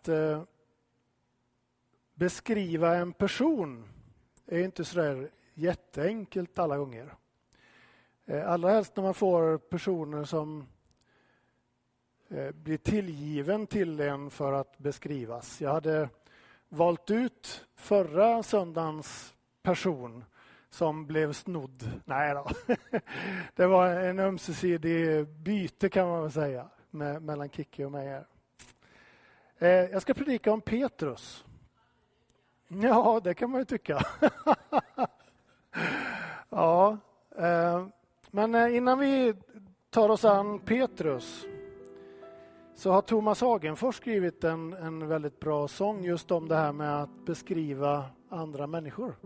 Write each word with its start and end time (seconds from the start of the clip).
att 0.00 0.08
eh, 0.08 0.42
beskriva 2.14 2.96
en 2.96 3.12
person 3.12 3.84
är 4.46 4.64
inte 4.64 4.84
så 4.84 4.98
där 4.98 5.30
jätteenkelt 5.54 6.58
alla 6.58 6.78
gånger. 6.78 7.14
Eh, 8.26 8.50
allra 8.50 8.70
helst 8.70 8.96
när 8.96 9.02
man 9.02 9.14
får 9.14 9.58
personer 9.58 10.24
som 10.24 10.66
eh, 12.28 12.50
blir 12.50 12.76
tillgiven 12.76 13.66
till 13.66 14.00
en 14.00 14.30
för 14.30 14.52
att 14.52 14.78
beskrivas. 14.78 15.60
Jag 15.60 15.70
hade 15.70 16.08
valt 16.68 17.10
ut 17.10 17.66
förra 17.74 18.42
söndagens 18.42 19.34
person 19.62 20.24
som 20.70 21.06
blev 21.06 21.32
snodd. 21.32 22.00
Nej 22.04 22.34
då. 22.34 22.48
Det 23.54 23.66
var 23.66 23.86
en 23.86 24.18
ömsesidig 24.18 25.28
byte 25.28 25.88
kan 25.88 26.08
man 26.08 26.22
väl 26.22 26.32
säga 26.32 26.68
med, 26.90 27.22
mellan 27.22 27.50
Kicki 27.50 27.84
och 27.84 27.92
mig. 27.92 28.08
Här. 28.08 28.29
Eh, 29.62 29.68
jag 29.68 30.02
ska 30.02 30.14
predika 30.14 30.52
om 30.52 30.60
Petrus. 30.60 31.44
Ja, 32.68 33.20
det 33.24 33.34
kan 33.34 33.50
man 33.50 33.60
ju 33.60 33.64
tycka. 33.64 34.00
ja, 36.50 36.98
eh, 37.36 37.86
men 38.30 38.54
eh, 38.54 38.76
innan 38.76 38.98
vi 38.98 39.34
tar 39.90 40.08
oss 40.08 40.24
an 40.24 40.58
Petrus 40.58 41.46
så 42.74 42.92
har 42.92 43.02
Thomas 43.02 43.40
Hagenfors 43.40 43.96
skrivit 43.96 44.44
en, 44.44 44.72
en 44.72 45.08
väldigt 45.08 45.40
bra 45.40 45.68
sång 45.68 46.04
just 46.04 46.30
om 46.30 46.48
det 46.48 46.56
här 46.56 46.72
med 46.72 47.02
att 47.02 47.24
beskriva 47.26 48.04
andra 48.28 48.66
människor. 48.66 49.16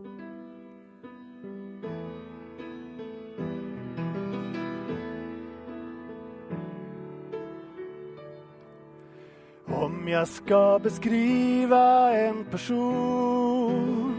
Om 9.67 10.09
jag 10.09 10.29
ska 10.29 10.81
beskriva 10.83 12.13
en 12.13 12.45
person 12.45 14.15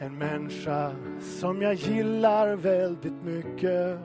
En 0.00 0.18
människa 0.18 0.90
som 1.20 1.62
jag 1.62 1.74
gillar 1.74 2.56
väldigt 2.56 3.24
mycket 3.24 3.98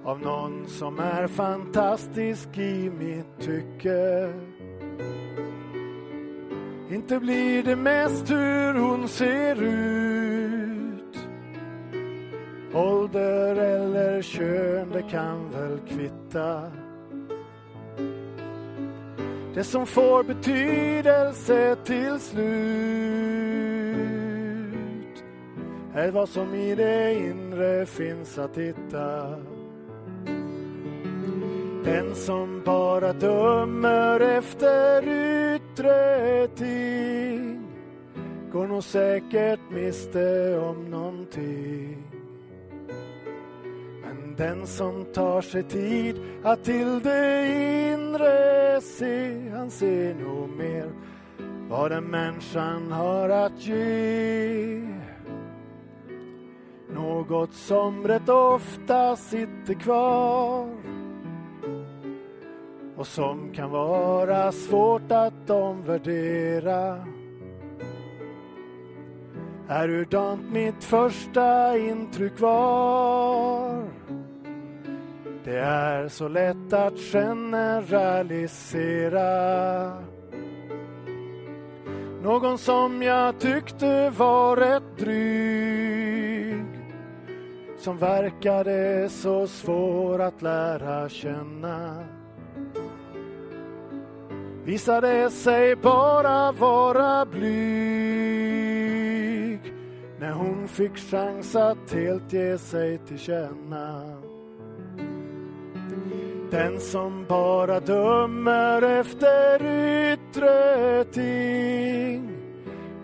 av 0.04 0.20
någon 0.20 0.66
som 0.66 0.98
är 0.98 1.26
fantastisk 1.26 2.58
i 2.58 2.90
mitt 2.90 3.40
tycke. 3.40 4.32
Inte 6.90 7.18
blir 7.18 7.62
det 7.62 7.76
mest 7.76 8.30
hur 8.30 8.74
hon 8.74 9.08
ser 9.08 9.62
ut. 9.62 10.27
Ålder 12.78 13.56
eller 13.56 14.22
kön, 14.22 14.90
det 14.92 15.02
kan 15.02 15.50
väl 15.50 15.78
kvitta. 15.88 16.62
Det 19.54 19.64
som 19.64 19.86
får 19.86 20.24
betydelse 20.24 21.76
till 21.84 22.18
slut 22.18 22.38
är 25.94 26.10
vad 26.10 26.28
som 26.28 26.54
i 26.54 26.74
det 26.74 27.14
inre 27.14 27.86
finns 27.86 28.38
att 28.38 28.58
hitta. 28.58 29.34
Den 31.84 32.14
som 32.14 32.62
bara 32.64 33.12
dömer 33.12 34.20
efter 34.20 35.02
yttre 35.54 36.48
ting 36.48 37.66
går 38.52 38.66
nog 38.66 38.84
säkert 38.84 39.60
miste 39.70 40.58
om 40.58 40.90
någonting. 40.90 42.07
Den 44.38 44.66
som 44.66 45.04
tar 45.04 45.40
sig 45.40 45.62
tid 45.62 46.16
att 46.42 46.64
till 46.64 47.00
det 47.00 47.46
inre 47.92 48.80
se, 48.80 49.48
han 49.50 49.70
ser 49.70 50.14
nog 50.14 50.48
mer 50.48 50.92
vad 51.68 51.90
den 51.90 52.04
människan 52.04 52.92
har 52.92 53.28
att 53.28 53.66
ge. 53.66 54.82
Något 56.94 57.54
som 57.54 58.06
rätt 58.08 58.28
ofta 58.28 59.16
sitter 59.16 59.74
kvar 59.74 60.68
och 62.96 63.06
som 63.06 63.52
kan 63.52 63.70
vara 63.70 64.52
svårt 64.52 65.12
att 65.12 65.50
omvärdera 65.50 67.06
är 69.68 69.88
hurdant 69.88 70.52
mitt 70.52 70.84
första 70.84 71.78
intryck 71.78 72.40
var 72.40 73.84
det 75.48 75.58
är 75.58 76.08
så 76.08 76.28
lätt 76.28 76.72
att 76.72 76.98
generalisera. 76.98 79.92
Någon 82.22 82.58
som 82.58 83.02
jag 83.02 83.40
tyckte 83.40 84.10
var 84.10 84.56
rätt 84.56 84.98
dryg. 84.98 86.64
Som 87.78 87.98
verkade 87.98 89.08
så 89.08 89.46
svår 89.46 90.22
att 90.22 90.42
lära 90.42 91.08
känna. 91.08 92.04
Visade 94.64 95.30
sig 95.30 95.76
bara 95.76 96.52
vara 96.52 97.26
blyg. 97.26 97.48
När 100.18 100.32
hon 100.32 100.68
fick 100.68 100.96
chans 100.96 101.56
att 101.56 101.92
helt 101.92 102.32
ge 102.32 102.58
sig 102.58 102.98
till 102.98 103.18
känna. 103.18 104.27
Den 106.50 106.80
som 106.80 107.24
bara 107.28 107.80
dömer 107.80 108.82
efter 108.82 109.62
yttre 110.12 111.04
ting 111.04 112.30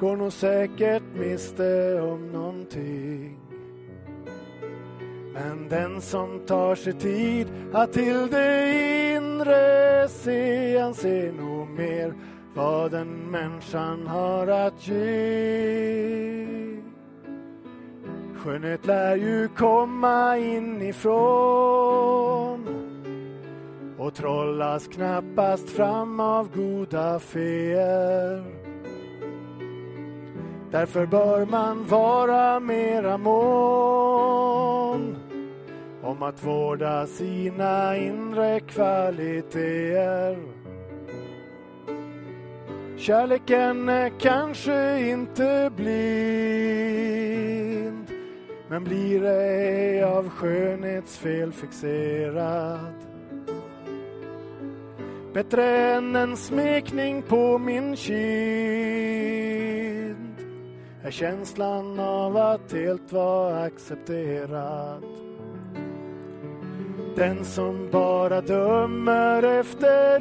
går 0.00 0.16
nog 0.16 0.32
säkert 0.32 1.02
miste 1.14 2.00
om 2.00 2.32
någonting. 2.32 3.38
Men 5.34 5.68
den 5.68 6.00
som 6.00 6.40
tar 6.46 6.74
sig 6.74 6.92
tid 6.92 7.46
att 7.72 7.92
till 7.92 8.28
det 8.30 8.72
inre 9.16 10.08
se, 10.08 10.78
han 10.78 10.94
ser 10.94 11.32
nog 11.32 11.68
mer 11.68 12.14
vad 12.54 12.90
den 12.90 13.30
människan 13.30 14.06
har 14.06 14.46
att 14.46 14.88
ge. 14.88 16.46
Skönhet 18.36 18.86
lär 18.86 19.16
ju 19.16 19.48
komma 19.48 20.38
inifrån 20.38 22.04
och 23.98 24.14
trollas 24.14 24.88
knappast 24.88 25.70
fram 25.70 26.20
av 26.20 26.56
goda 26.56 27.18
feer. 27.18 28.44
Därför 30.70 31.06
bör 31.06 31.46
man 31.46 31.84
vara 31.84 32.60
mera 32.60 33.18
mån 33.18 35.16
om 36.02 36.22
att 36.22 36.46
vårda 36.46 37.06
sina 37.06 37.96
inre 37.96 38.60
kvaliteter. 38.60 40.38
Kärleken 42.96 43.88
är 43.88 44.08
kanske 44.20 45.08
inte 45.08 45.72
blind 45.76 46.94
men 48.68 48.84
blir 48.84 49.24
ej 49.24 50.02
av 50.02 50.28
skönhetsfel 50.28 51.52
fixerad. 51.52 53.13
Bättre 55.34 55.64
än 55.64 56.16
en 56.16 56.36
smekning 56.36 57.22
på 57.22 57.58
min 57.58 57.96
kind 57.96 58.24
är 61.02 61.10
känslan 61.10 62.00
av 62.00 62.36
att 62.36 62.72
helt 62.72 63.12
vara 63.12 63.62
accepterad. 63.62 65.04
Den 67.16 67.44
som 67.44 67.88
bara 67.92 68.40
dömer 68.40 69.42
efter 69.42 70.16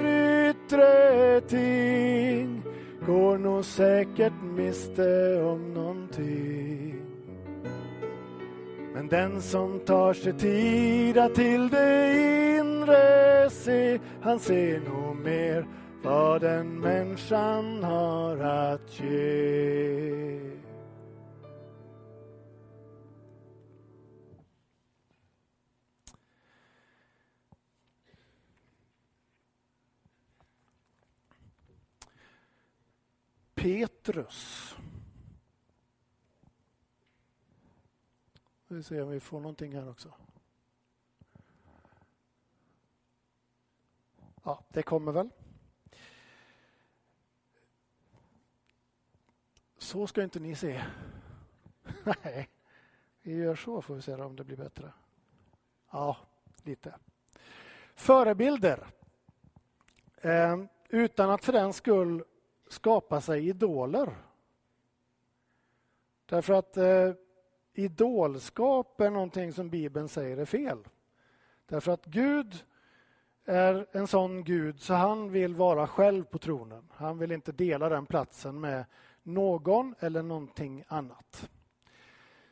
yttre 0.49 1.41
ting 1.41 2.63
går 3.05 3.37
nog 3.37 3.65
säkert 3.65 4.43
miste 4.43 5.41
om 5.43 5.73
någonting. 5.73 6.72
Men 8.93 9.07
den 9.07 9.41
som 9.41 9.79
tar 9.79 10.13
sig 10.13 10.33
tid 10.33 11.17
att 11.17 11.35
till 11.35 11.69
det 11.69 12.13
inre 12.59 13.49
se, 13.49 13.99
han 14.21 14.39
ser 14.39 14.79
nog 14.79 15.15
mer 15.15 15.67
vad 16.03 16.41
den 16.41 16.79
människan 16.79 17.83
har 17.83 18.37
att 18.37 18.99
ge. 18.99 20.53
Petrus 33.55 34.75
vi 38.73 38.83
se 38.83 39.01
om 39.01 39.09
vi 39.09 39.19
får 39.19 39.39
någonting 39.39 39.75
här 39.75 39.89
också. 39.89 40.13
Ja, 44.43 44.63
det 44.69 44.83
kommer 44.83 45.11
väl. 45.11 45.29
Så 49.77 50.07
ska 50.07 50.23
inte 50.23 50.39
ni 50.39 50.55
se. 50.55 50.83
Nej, 52.23 52.49
vi 53.21 53.35
gör 53.35 53.55
så 53.55 53.81
får 53.81 53.95
vi 53.95 54.01
se 54.01 54.15
om 54.15 54.35
det 54.35 54.43
blir 54.43 54.57
bättre. 54.57 54.93
Ja, 55.91 56.17
lite. 56.63 56.95
Förebilder. 57.95 58.87
Eh, 60.15 60.63
utan 60.89 61.29
att 61.29 61.45
för 61.45 61.53
den 61.53 61.73
skull 61.73 62.23
skapa 62.67 63.21
sig 63.21 63.49
idoler. 63.49 64.15
Därför 66.25 66.53
att 66.53 66.77
eh, 66.77 67.11
idolskap 67.73 69.01
är 69.01 69.09
någonting 69.09 69.53
som 69.53 69.69
Bibeln 69.69 70.09
säger 70.09 70.37
är 70.37 70.45
fel. 70.45 70.77
Därför 71.65 71.91
att 71.91 72.05
Gud 72.05 72.63
är 73.45 73.87
en 73.91 74.07
sån 74.07 74.43
Gud 74.43 74.81
så 74.81 74.93
han 74.93 75.31
vill 75.31 75.55
vara 75.55 75.87
själv 75.87 76.23
på 76.23 76.37
tronen. 76.37 76.89
Han 76.91 77.17
vill 77.17 77.31
inte 77.31 77.51
dela 77.51 77.89
den 77.89 78.05
platsen 78.05 78.59
med 78.59 78.85
någon 79.23 79.95
eller 79.99 80.23
någonting 80.23 80.83
annat. 80.87 81.49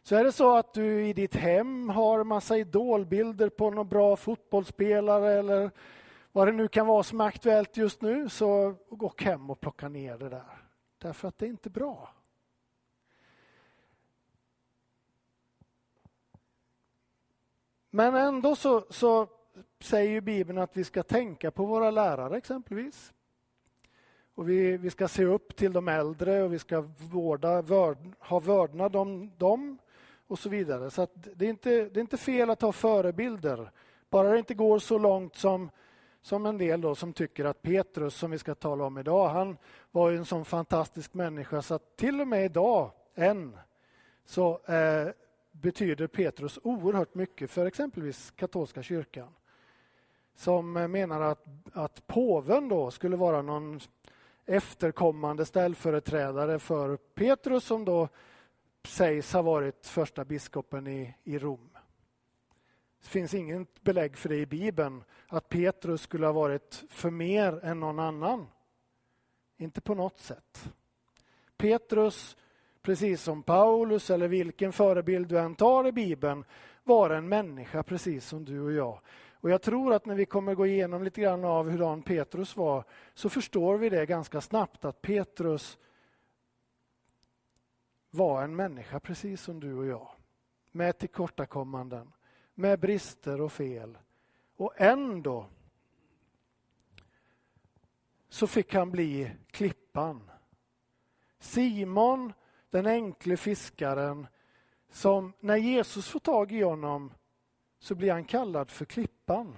Så 0.04 0.16
är 0.16 0.24
det 0.24 0.32
så 0.32 0.58
att 0.58 0.74
du 0.74 1.08
i 1.08 1.14
ditt 1.14 1.36
hem 1.36 1.90
har 1.90 2.24
massa 2.24 2.58
idolbilder 2.58 3.50
på 3.50 3.70
någon 3.70 3.90
bra 3.90 4.16
fotbollsspelare 4.16 5.34
eller 5.34 5.72
vad 6.32 6.48
det 6.48 6.52
nu 6.52 6.68
kan 6.68 6.88
vara 6.88 7.04
som 7.04 7.22
är 7.22 7.26
aktuellt 7.26 7.78
just 7.78 8.02
nu, 8.02 8.30
så 8.30 8.76
gå 8.90 9.14
hem 9.18 9.50
och 9.50 9.60
plocka 9.60 9.90
ner 9.90 10.18
det 10.18 10.30
där. 10.30 10.68
Därför 10.98 11.28
att 11.28 11.38
det 11.38 11.46
är 11.46 11.50
inte 11.50 11.70
bra. 11.70 12.10
Men 17.94 18.16
ändå 18.16 18.56
så, 18.56 18.86
så 18.90 19.28
säger 19.80 20.22
Bibeln 20.22 20.58
att 20.58 20.78
vi 20.78 20.84
ska 20.84 21.04
tänka 21.04 21.52
på 21.52 21.66
våra 21.66 21.92
lärare 21.92 22.38
exempelvis. 22.38 23.14
Och 24.36 24.50
vi, 24.50 24.78
vi 24.78 24.90
ska 24.90 25.08
se 25.08 25.26
upp 25.26 25.56
till 25.56 25.74
de 25.74 25.88
äldre 25.88 26.44
och 26.44 26.54
vi 26.54 26.60
ska 26.60 26.82
vårda, 26.98 27.62
vörd, 27.62 27.98
ha 28.20 28.40
vördnad 28.40 28.96
om 28.96 29.32
dem 29.38 29.78
och 30.28 30.40
så 30.40 30.50
vidare. 30.50 30.92
Så 30.92 31.08
det, 31.14 31.46
är 31.46 31.50
inte, 31.50 31.70
det 31.70 32.00
är 32.00 32.02
inte 32.02 32.18
fel 32.18 32.50
att 32.50 32.62
ha 32.62 32.72
förebilder, 32.72 33.72
bara 34.10 34.32
det 34.32 34.38
inte 34.38 34.54
går 34.54 34.80
så 34.80 34.98
långt 34.98 35.36
som, 35.36 35.70
som 36.22 36.46
en 36.46 36.58
del 36.58 36.82
då 36.82 36.96
som 36.96 37.14
tycker 37.14 37.46
att 37.46 37.62
Petrus, 37.62 38.16
som 38.16 38.32
vi 38.32 38.38
ska 38.38 38.56
tala 38.56 38.84
om 38.84 38.98
idag, 38.98 39.30
han 39.30 39.58
var 39.92 40.12
en 40.12 40.26
sån 40.26 40.46
fantastisk 40.46 41.14
människa 41.14 41.62
så 41.62 41.74
att 41.74 41.98
till 41.98 42.22
och 42.22 42.28
med 42.28 42.46
idag, 42.46 42.92
än, 43.16 43.58
så 44.26 44.60
eh, 44.66 45.08
betyder 45.62 46.08
Petrus 46.08 46.60
oerhört 46.64 47.16
mycket 47.16 47.52
för 47.52 47.66
exempelvis 47.66 48.32
katolska 48.32 48.84
kyrkan. 48.84 49.34
Som 50.36 50.74
menar 50.74 51.22
att, 51.22 51.46
att 51.74 52.08
påven 52.08 52.70
då 52.70 52.92
skulle 52.92 53.16
vara 53.16 53.42
någon 53.42 53.80
efterkommande 54.46 55.46
ställföreträdare 55.46 56.60
för 56.60 56.98
Petrus 56.98 57.64
som 57.64 57.86
då 57.86 58.10
sägs 58.88 59.34
ha 59.34 59.42
varit 59.42 59.88
första 59.88 60.26
biskopen 60.26 60.88
i, 60.88 61.16
i 61.24 61.40
Rom. 61.40 61.70
Det 63.02 63.08
finns 63.08 63.34
inget 63.34 63.82
belägg 63.82 64.18
för 64.18 64.30
det 64.30 64.36
i 64.36 64.46
Bibeln, 64.46 65.04
att 65.28 65.50
Petrus 65.50 66.02
skulle 66.02 66.26
ha 66.26 66.34
varit 66.34 66.84
för 66.90 67.10
mer 67.10 67.66
än 67.66 67.80
någon 67.80 68.00
annan. 68.00 68.48
Inte 69.58 69.82
på 69.82 69.96
något 69.96 70.20
sätt. 70.20 70.72
Petrus, 71.58 72.38
precis 72.82 73.22
som 73.22 73.44
Paulus 73.44 74.10
eller 74.10 74.28
vilken 74.28 74.74
förebild 74.74 75.28
du 75.28 75.40
än 75.40 75.56
tar 75.56 75.88
i 75.88 75.92
Bibeln, 75.92 76.46
vara 76.84 77.18
en 77.18 77.30
människa 77.30 77.84
precis 77.84 78.26
som 78.26 78.46
du 78.46 78.62
och 78.62 78.72
jag. 78.72 79.00
Och 79.34 79.50
Jag 79.50 79.62
tror 79.62 79.94
att 79.94 80.06
när 80.06 80.16
vi 80.16 80.26
kommer 80.26 80.56
gå 80.56 80.66
igenom 80.66 81.04
lite 81.04 81.22
grann 81.22 81.46
av 81.46 81.70
hur 81.70 82.02
Petrus 82.02 82.58
var, 82.58 82.84
så 83.14 83.30
förstår 83.30 83.78
vi 83.78 83.90
det 83.90 84.06
ganska 84.06 84.42
snabbt 84.42 84.86
att 84.86 85.02
Petrus 85.02 85.78
var 88.10 88.44
en 88.44 88.56
människa 88.56 89.00
precis 89.00 89.42
som 89.42 89.60
du 89.60 89.74
och 89.74 89.86
jag. 89.86 90.08
Med 90.72 90.98
tillkortakommanden, 90.98 92.12
med 92.54 92.80
brister 92.80 93.42
och 93.42 93.52
fel. 93.52 93.98
Och 94.56 94.74
ändå 94.78 95.46
så 98.30 98.48
fick 98.48 98.74
han 98.74 98.92
bli 98.92 99.32
klippan. 99.52 100.32
Simon, 101.40 102.34
den 102.72 102.86
enkle 102.88 103.38
fiskaren, 103.38 104.28
som 104.90 105.34
när 105.40 105.58
Jesus 105.58 106.08
får 106.08 106.20
tag 106.20 106.52
i 106.52 106.62
honom 106.62 107.14
så 107.80 107.96
blir 107.96 108.12
han 108.12 108.26
kallad 108.26 108.72
för 108.72 108.86
klippan. 108.86 109.58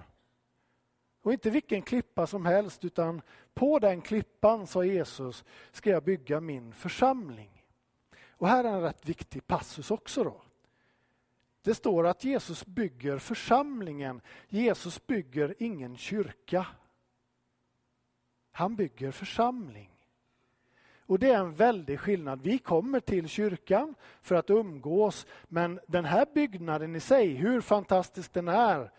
Och 1.22 1.32
inte 1.32 1.50
vilken 1.50 1.82
klippa 1.82 2.26
som 2.26 2.46
helst, 2.46 2.84
utan 2.84 3.22
på 3.54 3.78
den 3.78 4.00
klippan, 4.00 4.66
sa 4.66 4.84
Jesus, 4.84 5.44
ska 5.72 5.90
jag 5.90 6.04
bygga 6.04 6.40
min 6.40 6.72
församling. 6.72 7.64
Och 8.28 8.48
här 8.48 8.64
är 8.64 8.68
en 8.68 8.80
rätt 8.82 9.08
viktig 9.08 9.46
passus 9.46 9.90
också. 9.90 10.24
då. 10.24 10.42
Det 11.62 11.74
står 11.74 12.06
att 12.06 12.24
Jesus 12.24 12.66
bygger 12.66 13.18
församlingen. 13.18 14.20
Jesus 14.48 15.06
bygger 15.06 15.54
ingen 15.58 15.96
kyrka. 15.96 16.66
Han 18.50 18.76
bygger 18.76 19.10
församling. 19.10 19.93
Och 21.06 21.18
det 21.18 21.30
är 21.30 21.38
en 21.38 21.54
väldig 21.54 22.00
skillnad. 22.00 22.42
Vi 22.42 22.58
kommer 22.58 23.00
till 23.00 23.28
kyrkan 23.28 23.94
för 24.22 24.34
att 24.34 24.50
umgås, 24.50 25.26
men 25.44 25.80
den 25.86 26.04
här 26.04 26.26
byggnaden 26.34 26.96
i 26.96 27.00
sig, 27.00 27.34
hur 27.34 27.60
fantastisk 27.60 28.32
den 28.32 28.48
är, 28.48 28.90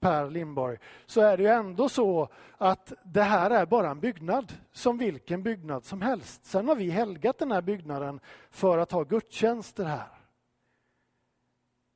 Per 0.00 0.30
Lindborg, 0.30 0.78
så 1.06 1.20
är 1.20 1.36
det 1.36 1.42
ju 1.42 1.48
ändå 1.48 1.88
så 1.88 2.28
att 2.58 2.92
det 3.04 3.22
här 3.22 3.50
är 3.50 3.66
bara 3.66 3.90
en 3.90 4.00
byggnad, 4.00 4.52
som 4.72 4.98
vilken 4.98 5.42
byggnad 5.42 5.84
som 5.84 6.02
helst. 6.02 6.44
Sen 6.44 6.68
har 6.68 6.76
vi 6.76 6.90
helgat 6.90 7.38
den 7.38 7.52
här 7.52 7.62
byggnaden 7.62 8.20
för 8.50 8.78
att 8.78 8.92
ha 8.92 9.02
gudstjänster 9.02 9.84
här. 9.84 10.08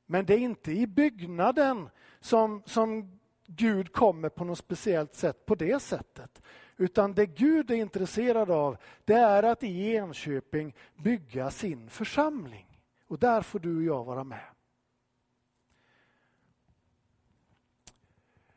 Men 0.05 0.25
det 0.25 0.33
är 0.33 0.39
inte 0.39 0.71
i 0.71 0.87
byggnaden 0.87 1.89
som, 2.19 2.63
som 2.65 3.19
Gud 3.45 3.93
kommer 3.93 4.29
på 4.29 4.43
något 4.43 4.57
speciellt 4.57 5.15
sätt 5.15 5.45
på 5.45 5.55
det 5.55 5.81
sättet. 5.81 6.41
Utan 6.79 7.13
det 7.13 7.25
Gud 7.25 7.71
är 7.71 7.75
intresserad 7.75 8.51
av, 8.51 8.77
det 9.05 9.13
är 9.13 9.43
att 9.43 9.63
i 9.63 9.95
Enköping 9.95 10.75
bygga 10.95 11.51
sin 11.51 11.89
församling. 11.89 12.81
Och 13.07 13.19
där 13.19 13.41
får 13.41 13.59
du 13.59 13.77
och 13.77 13.83
jag 13.83 14.03
vara 14.03 14.23
med. 14.23 14.45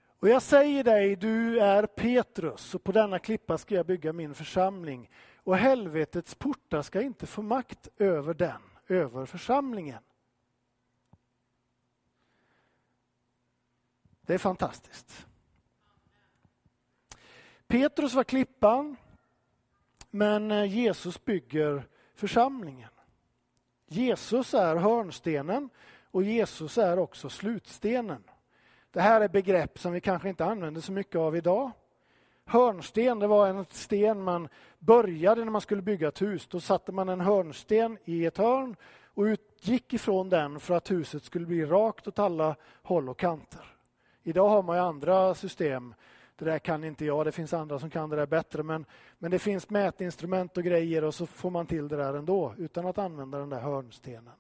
Och 0.05 0.29
jag 0.29 0.43
säger 0.43 0.85
dig, 0.85 1.17
du 1.17 1.61
är 1.61 1.87
Petrus 1.87 2.75
och 2.75 2.85
på 2.85 2.93
denna 2.93 3.19
klippa 3.19 3.59
ska 3.59 3.75
jag 3.75 3.87
bygga 3.87 4.13
min 4.13 4.35
församling. 4.35 5.11
Och 5.37 5.57
helvetets 5.57 6.35
portar 6.35 6.83
ska 6.83 7.01
inte 7.01 7.27
få 7.27 7.43
makt 7.43 7.89
över 7.97 8.35
den, 8.35 8.63
över 8.89 9.27
församlingen. 9.27 10.03
Det 14.27 14.35
är 14.35 14.39
fantastiskt. 14.39 15.27
Petrus 17.73 18.15
var 18.15 18.25
klippan, 18.25 18.97
men 20.11 20.51
eh, 20.51 20.65
Jesus 20.65 21.25
bygger 21.25 21.85
församlingen. 22.15 22.89
Jesus 23.89 24.55
är 24.55 24.77
hörnstenen 24.77 25.69
och 26.11 26.23
Jesus 26.23 26.79
är 26.79 26.99
också 26.99 27.29
slutstenen. 27.29 28.25
Det 28.91 29.01
här 29.01 29.21
är 29.21 29.29
begrepp 29.29 29.79
som 29.79 29.93
vi 29.93 30.01
kanske 30.01 30.29
inte 30.29 30.45
använder 30.45 30.81
så 30.81 30.93
mycket 30.93 31.17
av 31.17 31.37
idag. 31.37 31.71
Hörnsten 32.45 33.19
det 33.19 33.27
var 33.27 33.49
en 33.49 33.65
sten 33.71 34.23
man 34.23 34.49
började 34.79 35.45
när 35.45 35.53
man 35.53 35.61
skulle 35.61 35.83
bygga 35.83 36.09
ett 36.09 36.23
hus. 36.23 36.47
Då 36.47 36.61
satte 36.61 36.93
man 36.93 37.09
en 37.09 37.21
hörnsten 37.21 37.99
i 38.05 38.27
ett 38.27 38.39
hörn 38.39 38.77
och 39.07 39.23
utgick 39.23 39.93
ifrån 39.93 40.29
den 40.29 40.61
för 40.61 40.75
att 40.75 40.91
huset 40.91 41.25
skulle 41.25 41.47
bli 41.47 41.65
rakt 41.65 42.09
åt 42.09 42.19
alla 42.19 42.57
håll 42.83 43.09
och 43.09 43.19
kanter. 43.19 43.65
Idag 44.23 44.49
har 44.49 44.63
man 44.63 44.79
andra 44.79 45.35
system. 45.35 45.95
Det 46.37 46.45
där 46.45 46.59
kan 46.59 46.85
inte 46.85 47.05
jag, 47.05 47.25
det 47.27 47.33
finns 47.33 47.53
andra 47.53 47.79
som 47.79 47.91
kan 47.91 48.11
det 48.11 48.17
där 48.17 48.27
bättre. 48.27 48.63
Men, 48.63 48.87
men 49.19 49.31
det 49.31 49.39
finns 49.39 49.71
mätinstrument 49.71 50.57
och 50.57 50.65
grejer 50.65 51.05
och 51.05 51.15
så 51.15 51.27
får 51.27 51.51
man 51.51 51.67
till 51.67 51.89
det 51.89 51.97
där 51.97 52.15
ändå 52.15 52.55
utan 52.59 52.87
att 52.87 52.99
använda 52.99 53.39
den 53.39 53.51
där 53.51 53.61
hörnstenen. 53.61 54.35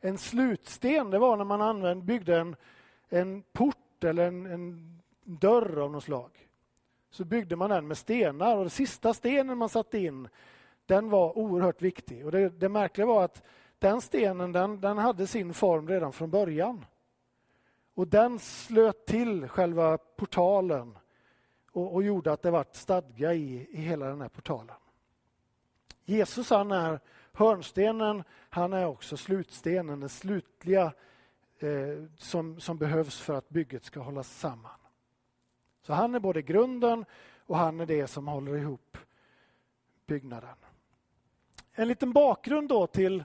En 0.00 0.18
slutsten 0.18 1.10
det 1.10 1.18
var 1.18 1.36
när 1.36 1.44
man 1.44 1.60
använde, 1.60 2.04
byggde 2.04 2.38
en 2.38 2.56
en 3.08 3.42
port 3.52 4.04
eller 4.04 4.26
en, 4.26 4.46
en 4.46 4.98
dörr 5.24 5.78
av 5.78 5.90
något 5.90 6.04
slag. 6.04 6.30
Så 7.10 7.24
byggde 7.24 7.56
man 7.56 7.70
den 7.70 7.86
med 7.86 7.98
stenar 7.98 8.56
och 8.56 8.60
den 8.60 8.70
sista 8.70 9.14
stenen 9.14 9.58
man 9.58 9.68
satte 9.68 9.98
in 9.98 10.28
den 10.86 11.10
var 11.10 11.38
oerhört 11.38 11.82
viktig. 11.82 12.26
Och 12.26 12.32
det, 12.32 12.48
det 12.48 12.68
märkliga 12.68 13.06
var 13.06 13.24
att 13.24 13.42
den 13.78 14.00
stenen 14.00 14.52
den, 14.52 14.80
den 14.80 14.98
hade 14.98 15.26
sin 15.26 15.54
form 15.54 15.88
redan 15.88 16.12
från 16.12 16.30
början. 16.30 16.84
Och 17.98 18.08
den 18.08 18.38
slöt 18.38 19.06
till 19.06 19.48
själva 19.48 19.98
portalen 19.98 20.98
och, 21.72 21.94
och 21.94 22.02
gjorde 22.02 22.32
att 22.32 22.42
det 22.42 22.50
var 22.50 22.66
stadga 22.72 23.34
i, 23.34 23.68
i 23.70 23.80
hela 23.80 24.06
den 24.06 24.20
här 24.20 24.28
portalen. 24.28 24.76
Jesus 26.04 26.50
han 26.50 26.72
är 26.72 27.00
Hörnstenen, 27.32 28.24
han 28.50 28.72
är 28.72 28.86
också 28.86 29.16
slutstenen, 29.16 30.00
den 30.00 30.08
slutliga 30.08 30.92
eh, 31.58 32.04
som, 32.16 32.60
som 32.60 32.78
behövs 32.78 33.20
för 33.20 33.34
att 33.34 33.48
bygget 33.48 33.84
ska 33.84 34.00
hållas 34.00 34.38
samman. 34.38 34.78
Så 35.82 35.92
han 35.92 36.14
är 36.14 36.20
både 36.20 36.42
grunden 36.42 37.04
och 37.46 37.56
han 37.56 37.80
är 37.80 37.86
det 37.86 38.06
som 38.06 38.28
håller 38.28 38.56
ihop 38.56 38.98
byggnaden. 40.06 40.56
En 41.72 41.88
liten 41.88 42.12
bakgrund 42.12 42.68
då 42.68 42.86
till, 42.86 43.24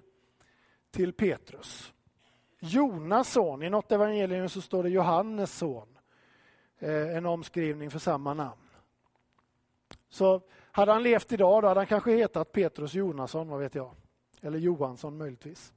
till 0.91 1.13
Petrus. 1.13 1.92
Jonas 2.65 3.31
son, 3.31 3.63
i 3.63 3.69
något 3.69 3.91
evangelium 3.91 4.49
så 4.49 4.61
står 4.61 4.83
det 4.83 4.89
Johannes 4.89 5.57
son. 5.57 5.97
Eh, 6.79 7.15
en 7.17 7.25
omskrivning 7.25 7.91
för 7.91 7.99
samma 7.99 8.33
namn. 8.33 8.61
Så 10.09 10.41
hade 10.71 10.91
han 10.91 11.03
levt 11.03 11.31
idag 11.31 11.63
då 11.63 11.67
hade 11.67 11.79
han 11.79 11.87
kanske 11.87 12.11
hetat 12.11 12.51
Petrus 12.51 12.93
Jonasson, 12.93 13.49
vad 13.49 13.59
vet 13.59 13.75
jag. 13.75 13.91
Eller 14.41 14.59
Johansson 14.59 15.17
möjligtvis. 15.17 15.73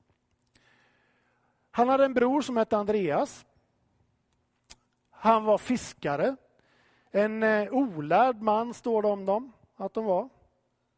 Han 1.70 1.88
hade 1.88 2.04
en 2.04 2.14
bror 2.14 2.40
som 2.40 2.56
hette 2.56 2.76
Andreas. 2.76 3.46
Han 5.10 5.44
var 5.44 5.58
fiskare. 5.58 6.36
En 7.10 7.42
eh, 7.42 7.72
olärd 7.72 8.42
man 8.42 8.74
står 8.74 9.02
det 9.02 9.08
om 9.08 9.24
dem 9.24 9.52
att 9.76 9.94
de 9.94 10.04
var. 10.04 10.28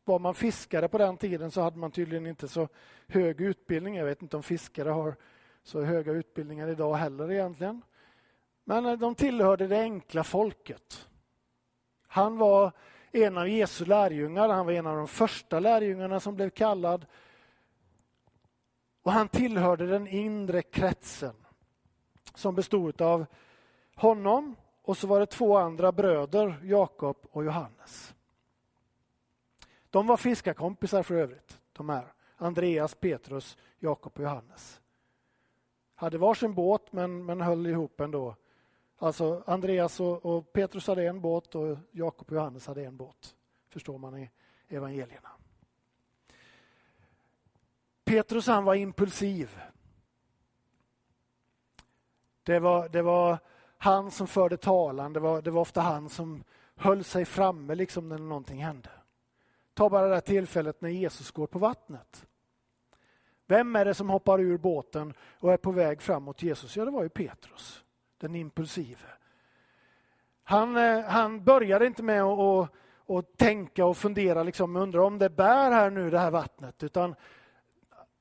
Var 0.04 0.18
man 0.18 0.34
fiskare 0.34 0.88
på 0.88 0.98
den 0.98 1.16
tiden 1.16 1.50
så 1.50 1.60
hade 1.60 1.78
man 1.78 1.90
tydligen 1.90 2.26
inte 2.26 2.48
så 2.48 2.68
hög 3.06 3.40
utbildning. 3.40 3.96
Jag 3.96 4.04
vet 4.04 4.22
inte 4.22 4.36
om 4.36 4.42
fiskare 4.42 4.88
har 4.88 5.16
så 5.68 5.82
höga 5.82 6.12
utbildningar 6.12 6.68
idag 6.68 6.94
heller 6.94 7.32
egentligen. 7.32 7.82
Men 8.64 8.86
eh, 8.86 8.98
de 8.98 9.14
tillhörde 9.14 9.66
det 9.66 9.80
enkla 9.80 10.24
folket. 10.24 11.08
Han 12.06 12.38
var 12.38 12.72
en 13.12 13.38
av 13.38 13.48
Jesu 13.48 13.84
lärjungar, 13.84 14.48
han 14.48 14.66
var 14.66 14.72
en 14.72 14.86
av 14.86 14.96
de 14.96 15.08
första 15.08 15.60
lärjungarna 15.60 16.20
som 16.20 16.34
blev 16.34 16.50
kallad. 16.50 17.06
Och 19.02 19.12
han 19.12 19.28
tillhörde 19.28 19.86
den 19.86 20.06
inre 20.06 20.62
kretsen 20.62 21.34
som 22.34 22.54
bestod 22.54 23.02
av 23.02 23.26
honom 23.94 24.56
och 24.82 24.96
så 24.96 25.06
var 25.06 25.20
det 25.20 25.26
två 25.26 25.56
andra 25.56 25.92
bröder, 25.92 26.60
Jakob 26.64 27.16
och 27.30 27.44
Johannes. 27.44 28.14
De 29.90 30.06
var 30.06 30.16
fiskarkompisar 30.16 31.02
för 31.02 31.14
övrigt, 31.14 31.60
de 31.72 31.88
här. 31.88 32.12
Andreas, 32.36 32.94
Petrus, 32.94 33.56
Jakob 33.78 34.12
och 34.16 34.22
Johannes. 34.22 34.80
Hade 36.00 36.18
varsin 36.18 36.54
båt 36.54 36.92
men, 36.92 37.24
men 37.24 37.40
höll 37.40 37.66
ihop 37.66 38.00
ändå. 38.00 38.36
Alltså 38.98 39.42
Andreas 39.46 40.00
och, 40.00 40.26
och 40.26 40.52
Petrus 40.52 40.86
hade 40.86 41.06
en 41.06 41.20
båt 41.20 41.54
och 41.54 41.78
Jakob 41.90 42.28
och 42.28 42.36
Johannes 42.36 42.66
hade 42.66 42.84
en 42.84 42.96
båt. 42.96 43.34
Förstår 43.68 43.98
man 43.98 44.18
i 44.18 44.30
evangelierna. 44.68 45.28
Petrus 48.04 48.46
han 48.46 48.64
var 48.64 48.74
impulsiv. 48.74 49.60
Det 52.42 52.58
var, 52.58 52.88
det 52.88 53.02
var 53.02 53.38
han 53.78 54.10
som 54.10 54.26
förde 54.26 54.56
talan, 54.56 55.12
det 55.12 55.20
var, 55.20 55.42
det 55.42 55.50
var 55.50 55.60
ofta 55.60 55.80
han 55.80 56.08
som 56.08 56.44
höll 56.76 57.04
sig 57.04 57.24
framme 57.24 57.74
liksom 57.74 58.08
när 58.08 58.18
någonting 58.18 58.64
hände. 58.64 58.90
Ta 59.74 59.90
bara 59.90 60.08
det 60.08 60.14
här 60.14 60.20
tillfället 60.20 60.80
när 60.80 60.88
Jesus 60.90 61.30
går 61.30 61.46
på 61.46 61.58
vattnet. 61.58 62.27
Vem 63.48 63.76
är 63.76 63.84
det 63.84 63.94
som 63.94 64.10
hoppar 64.10 64.40
ur 64.40 64.58
båten 64.58 65.14
och 65.38 65.52
är 65.52 65.56
på 65.56 65.70
väg 65.70 66.02
fram 66.02 66.22
mot 66.22 66.42
Jesus? 66.42 66.76
Ja, 66.76 66.84
det 66.84 66.90
var 66.90 67.02
ju 67.02 67.08
Petrus, 67.08 67.84
den 68.18 68.34
impulsive. 68.34 69.06
Han, 70.42 70.76
eh, 70.76 71.04
han 71.04 71.44
började 71.44 71.86
inte 71.86 72.02
med 72.02 72.22
att, 72.22 72.70
och 73.06 73.36
tänka 73.36 73.86
och 73.86 73.96
fundera, 73.96 74.42
liksom, 74.42 74.76
undra 74.76 75.04
om 75.04 75.18
det 75.18 75.30
bär 75.30 75.70
här 75.70 75.90
nu 75.90 76.10
det 76.10 76.18
här 76.18 76.30
vattnet, 76.30 76.82
utan 76.82 77.14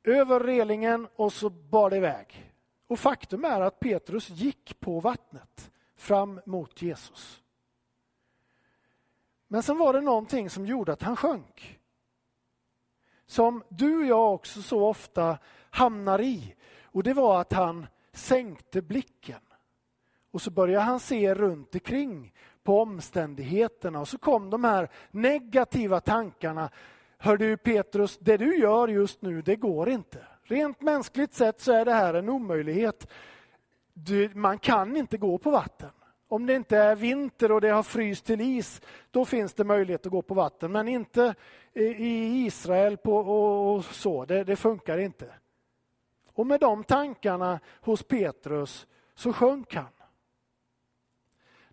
över 0.03 0.39
relingen 0.39 1.07
och 1.15 1.33
så 1.33 1.49
bar 1.49 1.89
det 1.89 1.97
iväg. 1.97 2.53
Och 2.87 2.99
faktum 2.99 3.45
är 3.45 3.61
att 3.61 3.79
Petrus 3.79 4.29
gick 4.29 4.79
på 4.79 4.99
vattnet 4.99 5.71
fram 5.95 6.41
mot 6.45 6.81
Jesus. 6.81 7.43
Men 9.47 9.63
sen 9.63 9.77
var 9.77 9.93
det 9.93 10.01
någonting 10.01 10.49
som 10.49 10.65
gjorde 10.65 10.93
att 10.93 11.03
han 11.03 11.15
sjönk. 11.15 11.79
Som 13.27 13.63
du 13.69 13.97
och 13.97 14.05
jag 14.05 14.33
också 14.33 14.61
så 14.61 14.87
ofta 14.87 15.37
hamnar 15.69 16.21
i. 16.21 16.55
Och 16.83 17.03
det 17.03 17.13
var 17.13 17.41
att 17.41 17.53
han 17.53 17.87
sänkte 18.11 18.81
blicken. 18.81 19.39
Och 20.31 20.41
så 20.41 20.51
började 20.51 20.83
han 20.83 20.99
se 20.99 21.33
runt 21.33 21.75
omkring 21.75 22.33
på 22.63 22.81
omständigheterna 22.81 23.99
och 23.99 24.07
så 24.07 24.17
kom 24.17 24.49
de 24.49 24.63
här 24.63 24.89
negativa 25.11 25.99
tankarna. 25.99 26.69
Hör 27.17 27.37
du 27.37 27.57
Petrus, 27.57 28.17
det 28.17 28.37
du 28.37 28.57
gör 28.57 28.87
just 28.87 29.21
nu, 29.21 29.41
det 29.41 29.55
går 29.55 29.89
inte. 29.89 30.25
Rent 30.43 30.81
mänskligt 30.81 31.33
sett 31.33 31.61
så 31.61 31.71
är 31.71 31.85
det 31.85 31.93
här 31.93 32.13
en 32.13 32.29
omöjlighet. 32.29 33.07
Du, 33.93 34.31
man 34.35 34.59
kan 34.59 34.97
inte 34.97 35.17
gå 35.17 35.37
på 35.37 35.51
vatten. 35.51 35.89
Om 36.27 36.45
det 36.45 36.55
inte 36.55 36.77
är 36.77 36.95
vinter 36.95 37.51
och 37.51 37.61
det 37.61 37.69
har 37.69 37.83
fryst 37.83 38.25
till 38.25 38.41
is, 38.41 38.81
då 39.11 39.25
finns 39.25 39.53
det 39.53 39.63
möjlighet 39.63 40.05
att 40.05 40.11
gå 40.11 40.21
på 40.21 40.33
vatten. 40.33 40.71
Men 40.71 40.87
inte 40.87 41.35
eh, 41.73 42.01
i 42.01 42.45
Israel 42.45 42.97
på, 42.97 43.17
och, 43.17 43.85
så, 43.85 44.25
det, 44.25 44.43
det 44.43 44.55
funkar 44.55 44.97
inte. 44.97 45.33
Och 46.33 46.47
med 46.47 46.59
de 46.59 46.83
tankarna 46.83 47.59
hos 47.81 48.03
Petrus 48.03 48.87
så 49.15 49.33
sjönk 49.33 49.73
han. 49.73 49.85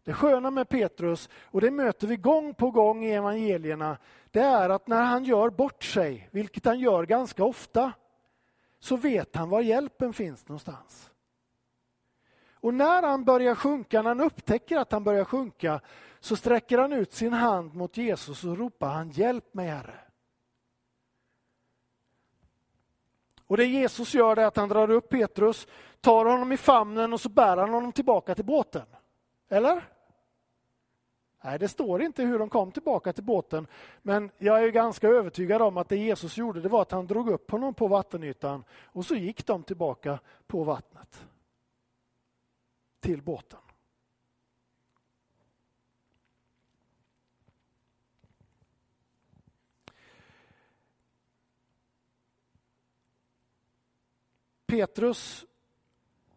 Det 0.04 0.12
sköna 0.12 0.50
med 0.50 0.68
Petrus, 0.68 1.28
och 1.34 1.60
det 1.60 1.70
möter 1.70 2.06
vi 2.06 2.16
gång 2.16 2.54
på 2.54 2.70
gång 2.70 3.04
i 3.04 3.12
evangelierna, 3.12 3.98
det 4.30 4.40
är 4.40 4.70
att 4.70 4.86
när 4.86 5.02
han 5.02 5.24
gör 5.24 5.50
bort 5.50 5.84
sig, 5.84 6.28
vilket 6.32 6.64
han 6.64 6.78
gör 6.78 7.06
ganska 7.06 7.44
ofta, 7.44 7.92
så 8.78 8.96
vet 8.96 9.36
han 9.36 9.48
var 9.48 9.60
hjälpen 9.60 10.12
finns 10.12 10.48
någonstans. 10.48 11.10
Och 12.64 12.74
när 12.74 13.02
han 13.02 13.24
börjar 13.24 13.54
sjunka, 13.54 14.02
när 14.02 14.08
han 14.08 14.20
upptäcker 14.20 14.76
att 14.78 14.92
han 14.92 15.04
börjar 15.04 15.24
sjunka, 15.24 15.80
så 16.20 16.36
sträcker 16.36 16.78
han 16.78 16.92
ut 16.92 17.12
sin 17.12 17.32
hand 17.32 17.74
mot 17.74 17.96
Jesus 17.96 18.44
och 18.44 18.58
ropar 18.58 18.88
han 18.88 19.10
hjälp 19.10 19.54
mig 19.54 19.68
Herre. 19.68 19.98
Och 23.46 23.56
det 23.56 23.64
Jesus 23.64 24.14
gör 24.14 24.36
är 24.36 24.46
att 24.46 24.56
han 24.56 24.68
drar 24.68 24.90
upp 24.90 25.08
Petrus, 25.08 25.66
tar 26.00 26.24
honom 26.24 26.52
i 26.52 26.56
famnen 26.56 27.12
och 27.12 27.20
så 27.20 27.28
bär 27.28 27.56
han 27.56 27.70
honom 27.70 27.92
tillbaka 27.92 28.34
till 28.34 28.44
båten. 28.44 28.86
Eller? 29.48 29.88
Nej, 31.42 31.58
det 31.58 31.68
står 31.68 32.02
inte 32.02 32.22
hur 32.22 32.38
de 32.38 32.48
kom 32.48 32.72
tillbaka 32.72 33.12
till 33.12 33.24
båten. 33.24 33.66
Men 34.02 34.30
jag 34.38 34.64
är 34.64 34.68
ganska 34.68 35.08
övertygad 35.08 35.62
om 35.62 35.76
att 35.76 35.88
det 35.88 35.96
Jesus 35.96 36.36
gjorde 36.36 36.60
det 36.60 36.68
var 36.68 36.82
att 36.82 36.92
han 36.92 37.06
drog 37.06 37.28
upp 37.28 37.50
honom 37.50 37.74
på 37.74 37.88
vattenytan 37.88 38.64
och 38.84 39.04
så 39.04 39.14
gick 39.14 39.46
de 39.46 39.62
tillbaka 39.62 40.18
på 40.46 40.64
vattnet. 40.64 41.26
Till 43.04 43.22
båten. 43.22 43.58
Petrus 54.66 55.46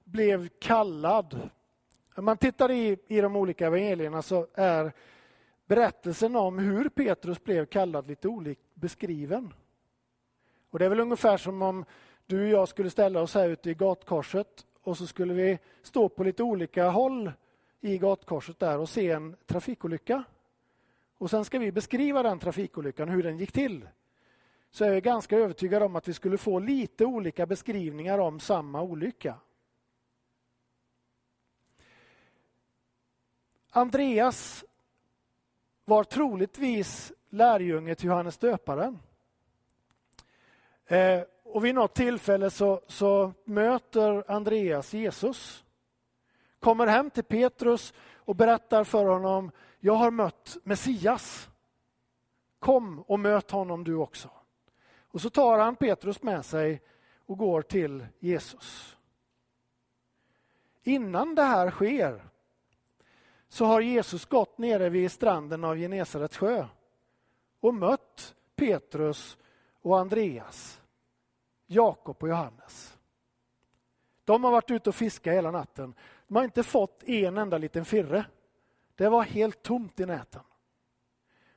blev 0.03 0.47
kallad 0.47 1.49
om 2.15 2.25
man 2.25 2.37
tittar 2.37 2.71
i, 2.71 2.97
i 3.07 3.21
de 3.21 3.35
olika 3.35 3.67
evangelierna 3.67 4.21
så 4.21 4.47
är 4.53 4.93
berättelsen 5.65 6.35
om 6.35 6.59
hur 6.59 6.89
Petrus 6.89 7.43
blev 7.43 7.65
kallad 7.65 8.07
lite 8.07 8.27
olikt 8.27 8.61
beskriven. 8.73 9.53
Och 10.69 10.79
Det 10.79 10.85
är 10.85 10.89
väl 10.89 10.99
ungefär 10.99 11.37
som 11.37 11.61
om 11.61 11.85
du 12.25 12.43
och 12.43 12.49
jag 12.49 12.67
skulle 12.67 12.89
ställa 12.89 13.21
oss 13.21 13.33
här 13.33 13.49
ute 13.49 13.69
i 13.69 13.73
gatkorset 13.73 14.65
och 14.87 14.97
så 14.97 15.07
skulle 15.07 15.33
vi 15.33 15.59
stå 15.81 16.09
på 16.09 16.23
lite 16.23 16.43
olika 16.43 16.89
håll 16.89 17.31
i 17.81 17.97
gatkorset 17.97 18.59
där 18.59 18.79
och 18.79 18.89
se 18.89 19.11
en 19.11 19.35
trafikolycka. 19.45 20.23
Och 21.17 21.29
sen 21.29 21.45
ska 21.45 21.59
vi 21.59 21.71
beskriva 21.71 22.23
den 22.23 22.39
trafikolyckan, 22.39 23.09
hur 23.09 23.23
den 23.23 23.37
gick 23.37 23.51
till. 23.51 23.87
Så 24.71 24.85
är 24.85 25.01
ganska 25.01 25.37
övertygad 25.37 25.83
om 25.83 25.95
att 25.95 26.07
vi 26.07 26.13
skulle 26.13 26.37
få 26.37 26.59
lite 26.59 27.05
olika 27.05 27.45
beskrivningar 27.45 28.19
om 28.19 28.39
samma 28.39 28.81
olycka. 28.81 29.35
Andreas 33.69 34.65
var 35.85 36.03
troligtvis 36.03 37.13
lärjunge 37.29 37.95
till 37.95 38.05
Johannes 38.05 38.37
döparen. 38.37 38.99
Eh, 40.85 41.21
och 41.49 41.65
vid 41.65 41.75
något 41.75 41.93
tillfälle 41.93 42.49
så, 42.49 42.81
så, 42.87 43.33
möter 43.43 44.31
Andreas 44.31 44.93
Jesus. 44.93 45.63
Kommer 46.59 46.87
hem 46.87 47.09
till 47.09 47.23
Petrus 47.23 47.93
och 48.15 48.35
berättar 48.35 48.83
för 48.83 49.05
honom, 49.05 49.51
jag 49.79 49.93
har 49.93 50.11
mött 50.11 50.57
Messias. 50.63 51.49
Kom 52.59 52.99
och 52.99 53.19
möt 53.19 53.51
honom 53.51 53.83
du 53.83 53.95
också. 53.95 54.29
Och 55.01 55.21
så 55.21 55.29
tar 55.29 55.59
han 55.59 55.75
Petrus 55.75 56.23
med 56.23 56.45
sig 56.45 56.81
och 57.25 57.37
går 57.37 57.61
till 57.61 58.05
Jesus. 58.19 58.97
Innan 60.83 61.35
det 61.35 61.43
här 61.43 61.71
sker 61.71 62.23
så 63.49 63.65
har 63.65 63.81
Jesus 63.81 64.25
gått 64.25 64.57
nere 64.57 64.89
vid 64.89 65.11
stranden 65.11 65.63
av 65.63 65.77
Genesarets 65.77 66.37
sjö 66.37 66.67
och 67.59 67.73
mött 67.73 68.35
Petrus 68.55 69.37
och 69.81 69.99
Andreas 69.99 70.81
Jakob 71.67 72.17
och 72.19 72.29
Johannes. 72.29 72.97
De 74.25 74.43
har 74.43 74.51
varit 74.51 74.71
ute 74.71 74.89
och 74.89 74.95
fiskat 74.95 75.33
hela 75.33 75.51
natten. 75.51 75.93
De 76.27 76.35
har 76.35 76.43
inte 76.43 76.63
fått 76.63 77.03
en 77.03 77.37
enda 77.37 77.57
liten 77.57 77.85
firre. 77.85 78.25
Det 78.95 79.09
var 79.09 79.23
helt 79.23 79.63
tomt 79.63 79.99
i 79.99 80.05
näten. 80.05 80.41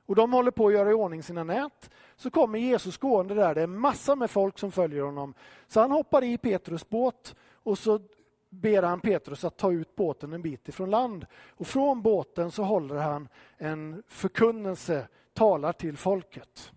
Och 0.07 0.15
de 0.15 0.33
håller 0.33 0.51
på 0.51 0.67
att 0.67 0.73
göra 0.73 0.91
i 0.91 0.95
ordning 0.95 1.23
sina 1.23 1.45
nät. 1.45 1.91
Så 2.17 2.31
kommer 2.31 2.59
Jesus 2.59 2.99
gående 2.99 3.35
där, 3.35 3.55
det 3.55 3.63
är 3.63 3.67
massor 3.67 4.17
med 4.17 4.31
folk 4.31 4.59
som 4.59 4.73
följer 4.73 5.03
honom. 5.03 5.35
Så 5.67 5.81
han 5.81 5.91
hoppar 5.91 6.25
i 6.25 6.39
Petrus 6.39 6.89
båt 6.89 7.35
och 7.53 7.79
så 7.79 8.01
ber 8.49 8.83
han 8.83 9.01
Petrus 9.01 9.45
att 9.45 9.57
ta 9.57 9.73
ut 9.73 9.97
båten 9.97 10.33
en 10.33 10.43
bit 10.43 10.69
ifrån 10.69 10.91
land. 10.91 11.27
Och 11.49 11.67
från 11.67 12.03
båten 12.03 12.51
så 12.51 12.63
håller 12.63 12.97
han 12.97 13.29
en 13.57 14.03
förkunnelse, 14.09 15.09
talar 15.33 15.73
till 15.73 15.97
folket. 15.97 16.73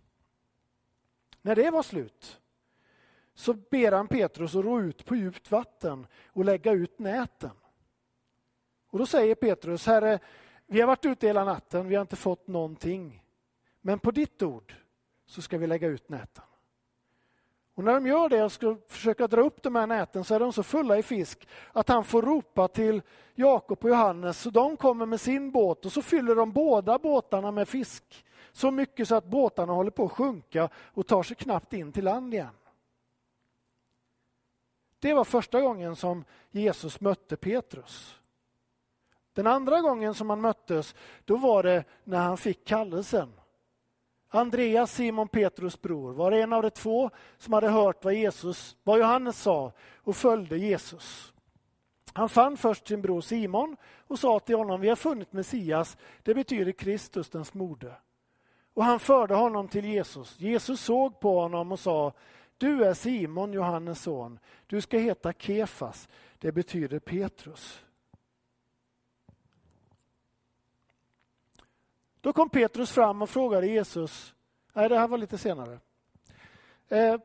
När 1.41 1.55
det 1.55 1.71
var 1.71 1.83
slut 1.83 2.39
så 3.33 3.53
ber 3.53 3.91
han 3.91 4.07
Petrus 4.07 4.55
att 4.55 4.63
ro 4.63 4.81
ut 4.81 5.05
på 5.05 5.15
djupt 5.15 5.51
vatten 5.51 6.07
och 6.27 6.45
lägga 6.45 6.71
ut 6.71 6.99
näten. 6.99 7.51
Och 8.89 8.99
då 8.99 9.05
säger 9.05 9.35
Petrus, 9.35 9.85
Herre, 9.85 10.19
vi 10.67 10.79
har 10.81 10.87
varit 10.87 11.05
ute 11.05 11.27
hela 11.27 11.45
natten, 11.45 11.87
vi 11.87 11.95
har 11.95 12.01
inte 12.01 12.15
fått 12.15 12.47
någonting. 12.47 13.23
Men 13.81 13.99
på 13.99 14.11
ditt 14.11 14.41
ord 14.41 14.75
så 15.25 15.41
ska 15.41 15.57
vi 15.57 15.67
lägga 15.67 15.87
ut 15.87 16.09
näten. 16.09 16.43
Och 17.75 17.83
när 17.83 17.93
de 17.93 18.07
gör 18.07 18.29
det 18.29 18.43
och 18.43 18.51
ska 18.51 18.77
försöka 18.87 19.27
dra 19.27 19.41
upp 19.41 19.63
de 19.63 19.75
här 19.75 19.87
näten 19.87 20.23
så 20.23 20.35
är 20.35 20.39
de 20.39 20.53
så 20.53 20.63
fulla 20.63 20.97
i 20.97 21.03
fisk 21.03 21.47
att 21.71 21.89
han 21.89 22.03
får 22.03 22.21
ropa 22.21 22.67
till 22.67 23.01
Jakob 23.35 23.83
och 23.83 23.89
Johannes 23.89 24.39
så 24.39 24.49
de 24.49 24.77
kommer 24.77 25.05
med 25.05 25.21
sin 25.21 25.51
båt 25.51 25.85
och 25.85 25.91
så 25.91 26.01
fyller 26.01 26.35
de 26.35 26.51
båda 26.51 26.99
båtarna 26.99 27.51
med 27.51 27.67
fisk. 27.67 28.25
Så 28.51 28.71
mycket 28.71 29.07
så 29.07 29.15
att 29.15 29.25
båtarna 29.25 29.73
håller 29.73 29.91
på 29.91 30.05
att 30.05 30.11
sjunka 30.11 30.69
och 30.75 31.07
tar 31.07 31.23
sig 31.23 31.35
knappt 31.35 31.73
in 31.73 31.91
till 31.91 32.03
land 32.03 32.33
igen. 32.33 32.55
Det 35.03 35.13
var 35.13 35.23
första 35.23 35.61
gången 35.61 35.95
som 35.95 36.25
Jesus 36.51 37.01
mötte 37.01 37.37
Petrus. 37.37 38.15
Den 39.33 39.47
andra 39.47 39.81
gången 39.81 40.13
som 40.13 40.29
han 40.29 40.41
möttes, 40.41 40.95
då 41.25 41.37
var 41.37 41.63
det 41.63 41.83
när 42.03 42.19
han 42.19 42.37
fick 42.37 42.65
kallelsen. 42.65 43.33
Andreas, 44.29 44.93
Simon 44.93 45.27
Petrus 45.27 45.81
bror, 45.81 46.13
var 46.13 46.31
en 46.31 46.53
av 46.53 46.61
de 46.61 46.69
två 46.69 47.09
som 47.37 47.53
hade 47.53 47.69
hört 47.69 48.03
vad, 48.03 48.13
Jesus, 48.13 48.75
vad 48.83 48.99
Johannes 48.99 49.41
sa 49.41 49.71
och 49.95 50.15
följde 50.15 50.57
Jesus. 50.57 51.33
Han 52.13 52.29
fann 52.29 52.57
först 52.57 52.87
sin 52.87 53.01
bror 53.01 53.21
Simon 53.21 53.77
och 54.07 54.19
sa 54.19 54.39
till 54.39 54.55
honom, 54.55 54.81
vi 54.81 54.89
har 54.89 54.95
funnit 54.95 55.33
Messias, 55.33 55.97
det 56.23 56.33
betyder 56.33 56.71
Kristus, 56.71 57.29
den 57.29 57.45
smorde. 57.45 57.93
Och 58.73 58.83
han 58.83 58.99
förde 58.99 59.35
honom 59.35 59.67
till 59.67 59.85
Jesus. 59.85 60.39
Jesus 60.39 60.81
såg 60.81 61.19
på 61.19 61.39
honom 61.39 61.71
och 61.71 61.79
sa, 61.79 62.13
du 62.57 62.85
är 62.85 62.93
Simon, 62.93 63.53
Johannes 63.53 64.01
son, 64.01 64.39
du 64.67 64.81
ska 64.81 64.97
heta 64.97 65.33
Kefas, 65.33 66.09
det 66.37 66.51
betyder 66.51 66.99
Petrus. 66.99 67.85
Då 72.21 72.33
kom 72.33 72.49
Petrus 72.49 72.91
fram 72.91 73.21
och 73.21 73.29
frågade 73.29 73.67
Jesus, 73.67 74.35
nej 74.73 74.89
det 74.89 74.99
här 74.99 75.07
var 75.07 75.17
lite 75.17 75.37
senare. 75.37 75.79
Eh, 76.87 77.17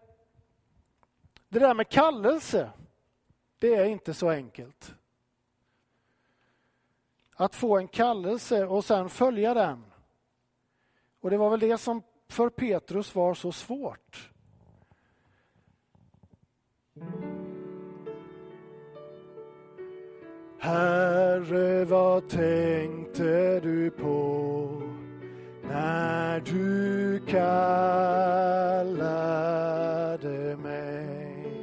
det 1.49 1.59
där 1.59 1.75
med 1.75 1.89
kallelse, 1.89 2.71
det 3.59 3.75
är 3.75 3.85
inte 3.85 4.15
så 4.15 4.31
enkelt. 4.31 4.95
Att 7.35 7.55
få 7.55 7.79
en 7.79 7.89
kallelse 7.89 8.67
och 8.67 8.85
sen 8.85 9.09
följa 9.09 9.55
den. 9.55 9.85
Och 11.21 11.31
det 11.31 11.37
var 11.37 11.51
väl 11.51 11.61
det 11.61 11.79
som 11.79 12.03
för 12.29 12.49
Petrus 12.49 13.15
var 13.15 13.35
så 13.35 13.53
svårt. 13.53 14.31
Herre, 20.61 21.85
vad 21.85 22.29
tänkte 22.29 23.61
du 23.61 23.91
på 23.91 24.83
när 25.63 26.41
du 26.41 27.21
kallade 27.27 27.47
mig? 30.57 31.55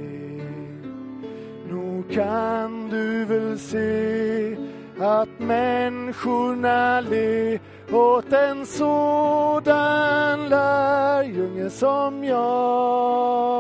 Nog 1.70 2.12
kan 2.12 2.90
du 2.90 3.26
väl 3.26 3.60
se 3.60 4.65
att 5.00 5.40
människorna 5.40 7.02
le 7.02 7.60
åt 7.92 8.34
en 8.34 8.66
sådan 8.66 10.50
lärjunge 10.50 11.70
som 11.70 12.24
jag. 12.24 13.56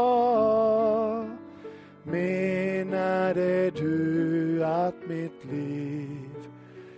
Menade 2.04 3.70
du 3.72 4.64
att 4.66 5.08
mitt 5.08 5.46
liv 5.52 6.30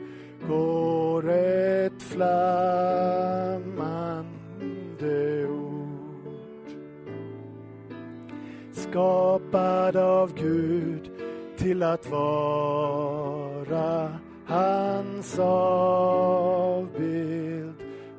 går 0.49 1.31
ett 1.31 2.03
flammande 2.03 3.57
ord. 5.47 6.71
Skapad 8.73 9.97
av 9.97 10.35
Gud 10.35 11.11
till 11.57 11.83
att 11.83 12.11
vara 12.11 13.39
hans 14.47 15.39
avbild 15.39 16.93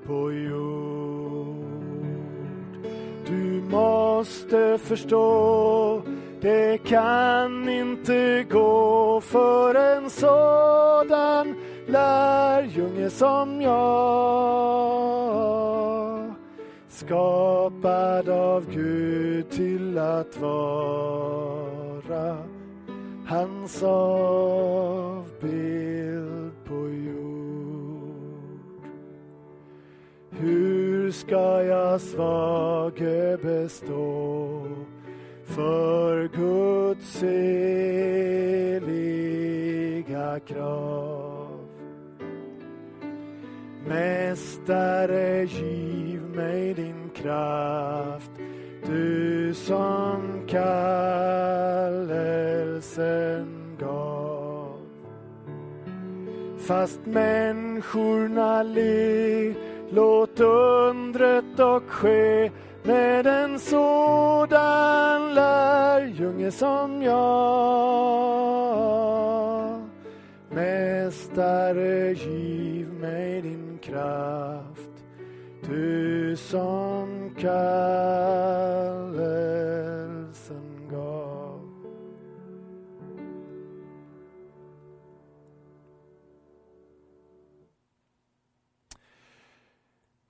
på 0.05 0.31
jord. 0.31 1.65
Du 3.25 3.63
måste 3.69 4.77
förstå 4.77 6.01
det 6.43 6.77
kan 6.77 7.69
inte 7.69 8.45
gå 8.49 9.21
för 9.21 9.75
en 9.75 10.09
sådan 10.09 11.55
lärjunge 11.87 13.09
som 13.09 13.61
jag. 13.61 14.93
Skapad 16.89 18.29
av 18.29 18.65
Gud 18.71 19.49
till 19.49 19.97
att 19.97 20.37
vara 20.37 22.37
hans 23.27 23.83
avbild 23.83 25.33
på 26.65 26.89
jord. 26.89 27.13
Hur 30.29 31.11
ska 31.11 31.63
jag 31.63 32.01
svage 32.01 33.37
bestå 33.41 34.67
för 35.45 36.27
Guds 36.27 37.23
heliga 37.23 38.79
krav? 40.39 41.32
Mästare, 43.87 45.45
giv 45.45 46.21
mig 46.35 46.73
din 46.73 47.09
kraft, 47.13 48.31
du 48.85 49.53
som 49.53 50.41
kallelsen 50.47 50.67
gav. 53.79 54.77
Fast 56.57 57.05
människorna 57.05 58.63
le, 58.63 59.53
låt 59.89 60.39
undret 60.39 61.45
dock 61.57 61.89
ske 61.89 62.51
med 62.83 63.27
en 63.27 63.59
sådan 63.59 65.33
lärjunge 65.33 66.51
som 66.51 67.01
jag. 67.01 67.23
Mästare, 70.49 72.13
giv 72.13 72.72
kraft, 73.93 75.05
du 75.63 76.37
som 76.37 77.35
kallelsen 77.35 77.57
gav. 80.89 81.59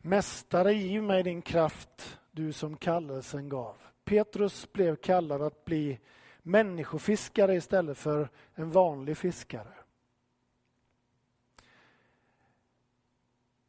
Mästare, 0.02 0.74
giv 0.74 1.04
mig 1.04 1.24
din 1.24 1.42
kraft, 1.42 2.20
du 2.32 2.54
som 2.54 2.78
kallelsen 2.78 3.50
gav. 3.50 3.76
Petrus 4.04 4.74
blev 4.74 4.96
kallad 4.96 5.42
att 5.42 5.66
bli 5.66 6.00
människofiskare 6.42 7.56
istället 7.56 7.98
för 7.98 8.30
en 8.56 8.72
vanlig 8.72 9.18
fiskare. 9.18 9.83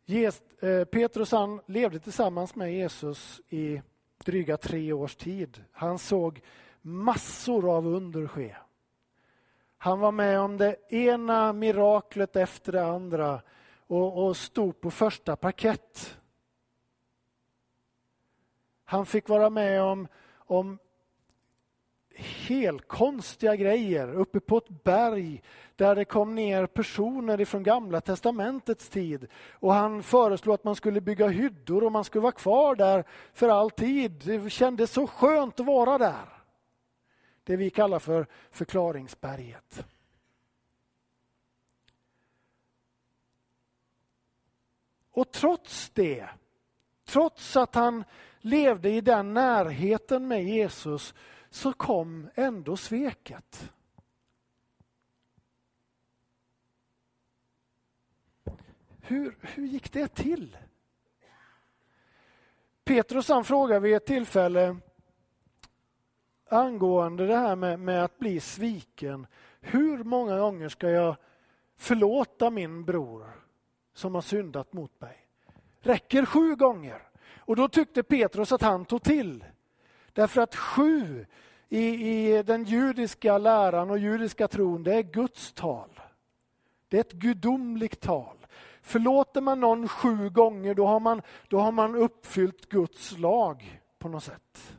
Eh, 0.07 0.85
Petrus 0.85 1.33
han 1.33 1.61
levde 1.67 1.99
tillsammans 1.99 2.55
med 2.55 2.75
Jesus 2.75 3.41
i 3.49 3.83
dryga 4.25 4.57
tre 4.57 4.93
års 4.93 5.17
tid. 5.17 5.65
Han 5.73 5.99
såg 5.99 6.41
massor 6.83 7.77
av 7.77 7.87
under 7.87 8.27
ske. 8.27 8.57
Han 9.79 10.01
var 10.01 10.13
med 10.13 10.41
om 10.41 10.57
det 10.57 10.77
ena 10.93 11.53
miraklet 11.53 12.37
efter 12.37 12.73
det 12.73 12.87
andra 12.87 13.43
och, 13.87 14.27
och 14.27 14.37
stod 14.37 14.81
på 14.81 14.91
första 14.91 15.37
parkett. 15.37 16.19
Han 18.85 19.07
fick 19.07 19.29
vara 19.29 19.51
med 19.51 19.83
om, 19.83 20.09
om 20.37 20.79
helkonstiga 22.17 23.57
grejer 23.57 24.15
uppe 24.15 24.41
på 24.41 24.57
ett 24.57 24.85
berg 24.85 25.43
där 25.77 25.95
det 25.95 26.05
kom 26.05 26.35
ner 26.35 26.67
personer 26.67 27.41
ifrån 27.41 27.63
Gamla 27.63 28.01
testamentets 28.01 28.89
tid. 28.89 29.27
Och 29.53 29.73
han 29.75 30.03
föreslog 30.03 30.55
att 30.55 30.65
man 30.65 30.77
skulle 30.77 31.01
bygga 31.01 31.29
hyddor 31.29 31.85
och 31.85 31.93
man 31.93 32.05
skulle 32.05 32.23
vara 32.23 32.33
kvar 32.33 32.75
där 32.75 33.05
för 33.33 33.49
all 33.49 33.71
tid. 33.71 34.23
Det 34.25 34.51
kändes 34.51 34.91
så 34.91 35.07
skönt 35.07 35.61
att 35.61 35.67
vara 35.67 35.99
där. 35.99 36.29
Det 37.45 37.57
vi 37.57 37.71
kallar 37.71 37.99
för 37.99 38.27
förklaringsberget. 38.51 39.85
Och 45.11 45.33
trots 45.33 45.91
det, 45.91 46.29
trots 47.05 47.57
att 47.57 47.75
han 47.75 48.05
levde 48.41 48.91
i 48.91 49.01
den 49.01 49.35
närheten 49.35 50.29
med 50.29 50.45
Jesus, 50.45 51.15
så 51.55 51.73
kom 51.73 52.29
ändå 52.35 52.77
sveket. 52.77 53.73
Hur, 59.01 59.37
hur 59.41 59.67
gick 59.67 59.93
det 59.93 60.15
till? 60.15 60.57
Petrus 62.85 63.29
han 63.29 63.45
frågar 63.45 63.81
vid 63.81 63.95
ett 63.95 64.07
tillfälle 64.07 64.77
angående 66.49 67.27
det 67.27 67.37
här 67.37 67.57
med, 67.57 67.81
med 67.81 68.05
att 68.05 68.19
bli 68.19 68.41
sviken. 68.41 69.27
Hur 69.61 70.05
många 70.05 70.39
gånger 70.39 70.69
ska 70.69 70.91
jag 70.91 71.17
förlåta 71.77 72.51
min 72.51 72.85
bror 72.85 73.31
som 73.93 74.15
har 74.15 74.23
syndat 74.23 74.73
mot 74.73 75.01
mig? 75.01 75.27
Räcker 75.81 76.25
sju 76.25 76.57
gånger? 76.57 77.09
Och 77.37 77.57
då 77.57 77.69
tyckte 77.69 78.03
Petrus 78.03 78.53
att 78.53 78.63
han 78.63 78.85
tog 78.85 79.03
till. 79.03 79.45
Därför 80.15 80.41
att 80.41 80.57
sju 80.57 81.27
i, 81.69 82.09
i 82.09 82.43
den 82.43 82.65
judiska 82.65 83.39
läran 83.39 83.91
och 83.91 83.99
judiska 83.99 84.49
tron, 84.49 84.83
det 84.83 84.95
är 84.95 85.03
Guds 85.03 85.53
tal. 85.53 86.01
Det 86.89 86.97
är 86.97 87.01
ett 87.01 87.13
gudomligt 87.13 88.01
tal. 88.01 88.47
Förlåter 88.83 89.41
man 89.41 89.61
någon 89.61 89.89
sju 89.89 90.31
gånger, 90.31 90.75
då 90.75 90.87
har 90.87 91.01
man, 91.01 91.23
då 91.49 91.59
har 91.59 91.73
man 91.73 91.95
uppfyllt 91.95 92.69
Guds 92.69 93.19
lag 93.19 93.81
på 93.99 94.09
något 94.09 94.25
sätt. 94.25 94.79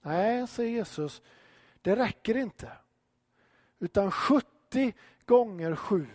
Nej, 0.00 0.46
säger 0.46 0.70
Jesus, 0.70 1.22
det 1.82 1.96
räcker 1.96 2.36
inte. 2.36 2.72
Utan 3.78 4.10
70 4.10 4.94
gånger 5.26 5.76
sju. 5.76 6.06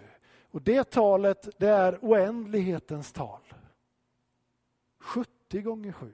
Och 0.52 0.62
det 0.62 0.84
talet, 0.84 1.50
det 1.58 1.70
är 1.70 2.00
oändlighetens 2.02 3.12
tal. 3.12 3.42
70 5.00 5.62
gånger 5.62 5.92
sju. 5.92 6.14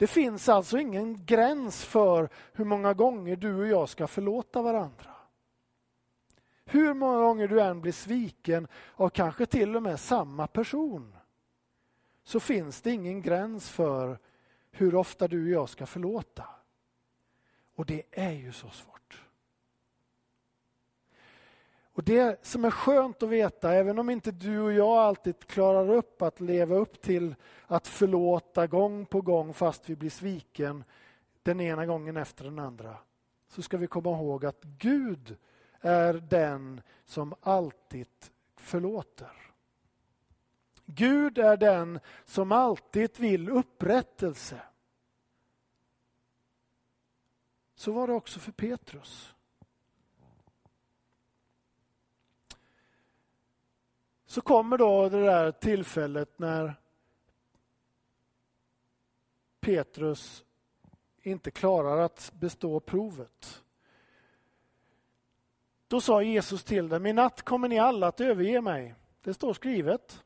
Det 0.00 0.06
finns 0.06 0.48
alltså 0.48 0.78
ingen 0.78 1.24
gräns 1.26 1.84
för 1.84 2.28
hur 2.52 2.64
många 2.64 2.94
gånger 2.94 3.36
du 3.36 3.54
och 3.54 3.66
jag 3.66 3.88
ska 3.88 4.06
förlåta 4.06 4.62
varandra. 4.62 5.10
Hur 6.64 6.94
många 6.94 7.18
gånger 7.18 7.48
du 7.48 7.60
än 7.60 7.80
blir 7.80 7.92
sviken 7.92 8.68
av 8.94 9.08
kanske 9.08 9.46
till 9.46 9.76
och 9.76 9.82
med 9.82 10.00
samma 10.00 10.46
person 10.46 11.16
så 12.22 12.40
finns 12.40 12.80
det 12.80 12.90
ingen 12.90 13.22
gräns 13.22 13.70
för 13.70 14.18
hur 14.70 14.94
ofta 14.94 15.28
du 15.28 15.42
och 15.42 15.50
jag 15.50 15.68
ska 15.68 15.86
förlåta. 15.86 16.44
Och 17.74 17.86
det 17.86 18.02
är 18.10 18.32
ju 18.32 18.52
så 18.52 18.68
svårt. 18.68 18.99
Och 22.00 22.04
Det 22.04 22.46
som 22.46 22.64
är 22.64 22.70
skönt 22.70 23.22
att 23.22 23.28
veta, 23.28 23.72
även 23.72 23.98
om 23.98 24.10
inte 24.10 24.30
du 24.30 24.60
och 24.60 24.72
jag 24.72 24.98
alltid 24.98 25.46
klarar 25.46 25.90
upp 25.90 26.22
att 26.22 26.40
leva 26.40 26.74
upp 26.74 27.02
till 27.02 27.34
att 27.66 27.86
förlåta 27.86 28.66
gång 28.66 29.06
på 29.06 29.20
gång 29.20 29.54
fast 29.54 29.90
vi 29.90 29.96
blir 29.96 30.10
sviken 30.10 30.84
den 31.42 31.60
ena 31.60 31.86
gången 31.86 32.16
efter 32.16 32.44
den 32.44 32.58
andra, 32.58 32.96
så 33.48 33.62
ska 33.62 33.76
vi 33.76 33.86
komma 33.86 34.10
ihåg 34.10 34.44
att 34.44 34.62
Gud 34.64 35.36
är 35.80 36.14
den 36.14 36.80
som 37.04 37.34
alltid 37.40 38.08
förlåter. 38.56 39.32
Gud 40.84 41.38
är 41.38 41.56
den 41.56 42.00
som 42.24 42.52
alltid 42.52 43.18
vill 43.18 43.48
upprättelse. 43.48 44.60
Så 47.74 47.92
var 47.92 48.06
det 48.06 48.12
också 48.12 48.40
för 48.40 48.52
Petrus. 48.52 49.34
Så 54.30 54.40
kommer 54.40 54.78
då 54.78 55.08
det 55.08 55.24
där 55.24 55.52
tillfället 55.52 56.38
när 56.38 56.74
Petrus 59.60 60.44
inte 61.22 61.50
klarar 61.50 61.98
att 61.98 62.32
bestå 62.34 62.80
provet. 62.80 63.62
Då 65.88 66.00
sa 66.00 66.22
Jesus 66.22 66.64
till 66.64 66.88
dem, 66.88 67.06
i 67.06 67.12
natt 67.12 67.42
kommer 67.42 67.68
ni 67.68 67.78
alla 67.78 68.06
att 68.06 68.20
överge 68.20 68.60
mig. 68.60 68.94
Det 69.22 69.34
står 69.34 69.54
skrivet. 69.54 70.24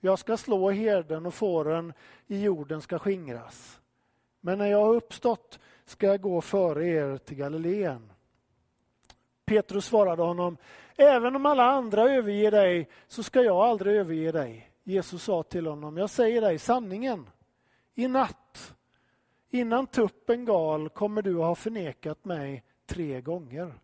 Jag 0.00 0.18
ska 0.18 0.36
slå 0.36 0.70
herden 0.70 1.26
och 1.26 1.34
fåren 1.34 1.92
i 2.26 2.42
jorden 2.42 2.82
ska 2.82 2.98
skingras. 2.98 3.80
Men 4.40 4.58
när 4.58 4.66
jag 4.66 4.84
har 4.84 4.94
uppstått 4.94 5.58
ska 5.84 6.06
jag 6.06 6.20
gå 6.20 6.40
före 6.40 6.86
er 6.86 7.16
till 7.16 7.36
Galileen. 7.36 8.12
Petrus 9.44 9.84
svarade 9.84 10.22
honom, 10.22 10.56
även 10.96 11.36
om 11.36 11.46
alla 11.46 11.64
andra 11.64 12.02
överger 12.02 12.50
dig 12.50 12.88
så 13.06 13.22
ska 13.22 13.42
jag 13.42 13.56
aldrig 13.56 13.96
överge 13.96 14.32
dig. 14.32 14.70
Jesus 14.82 15.22
sa 15.22 15.42
till 15.42 15.66
honom, 15.66 15.96
jag 15.96 16.10
säger 16.10 16.40
dig 16.40 16.58
sanningen. 16.58 17.30
I 17.94 18.08
natt, 18.08 18.74
innan 19.50 19.86
tuppen 19.86 20.44
gal, 20.44 20.88
kommer 20.88 21.22
du 21.22 21.38
att 21.38 21.46
ha 21.46 21.54
förnekat 21.54 22.24
mig 22.24 22.64
tre 22.86 23.20
gånger. 23.20 23.74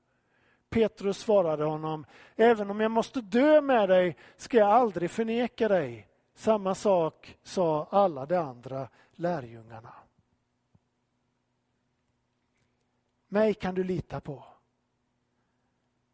Petrus 0.69 1.19
svarade 1.19 1.65
honom, 1.65 2.07
även 2.37 2.71
om 2.71 2.81
jag 2.81 2.91
måste 2.91 3.21
dö 3.21 3.61
med 3.61 3.89
dig 3.89 4.17
ska 4.37 4.57
jag 4.57 4.69
aldrig 4.69 5.11
förneka 5.11 5.69
dig. 5.69 6.09
Samma 6.35 6.75
sak 6.75 7.39
sa 7.43 7.89
alla 7.91 8.27
de 8.27 8.37
andra 8.37 8.89
lärjungarna. 9.13 9.95
Mig 13.29 13.55
kan 13.55 13.75
du 13.75 13.85
lita 13.85 14.21
på. 14.21 14.45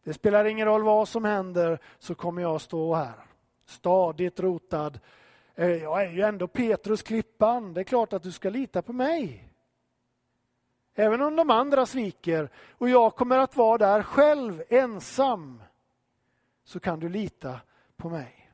Det 0.07 0.15
spelar 0.15 0.45
ingen 0.45 0.67
roll 0.67 0.83
vad 0.83 1.09
som 1.09 1.25
händer 1.25 1.79
så 1.99 2.15
kommer 2.15 2.43
jag 2.43 2.61
stå 2.61 2.95
här. 2.95 3.15
Stadigt 3.65 4.41
rotad. 4.41 5.01
Eh, 5.55 5.69
jag 5.69 6.05
är 6.05 6.11
ju 6.11 6.23
ändå 6.23 6.49
Petrus 6.49 7.03
klippan. 7.03 7.75
Det 7.75 7.81
är 7.81 7.85
klart 7.85 8.13
att 8.13 8.23
du 8.23 8.33
ska 8.33 8.51
lita 8.51 8.83
på 8.83 8.93
mig. 8.93 9.49
Även 10.95 11.23
om 11.23 11.37
de 11.37 11.51
andra 11.51 11.87
sviker 11.87 12.51
och 12.71 12.89
jag 12.89 13.17
kommer 13.17 13.39
att 13.39 13.57
vara 13.57 13.79
där 13.79 14.03
själv, 14.03 14.63
ensam, 14.69 15.63
så 16.65 16.81
kan 16.81 17.01
du 17.01 17.09
lita 17.09 17.61
på 17.97 18.09
mig. 18.09 18.51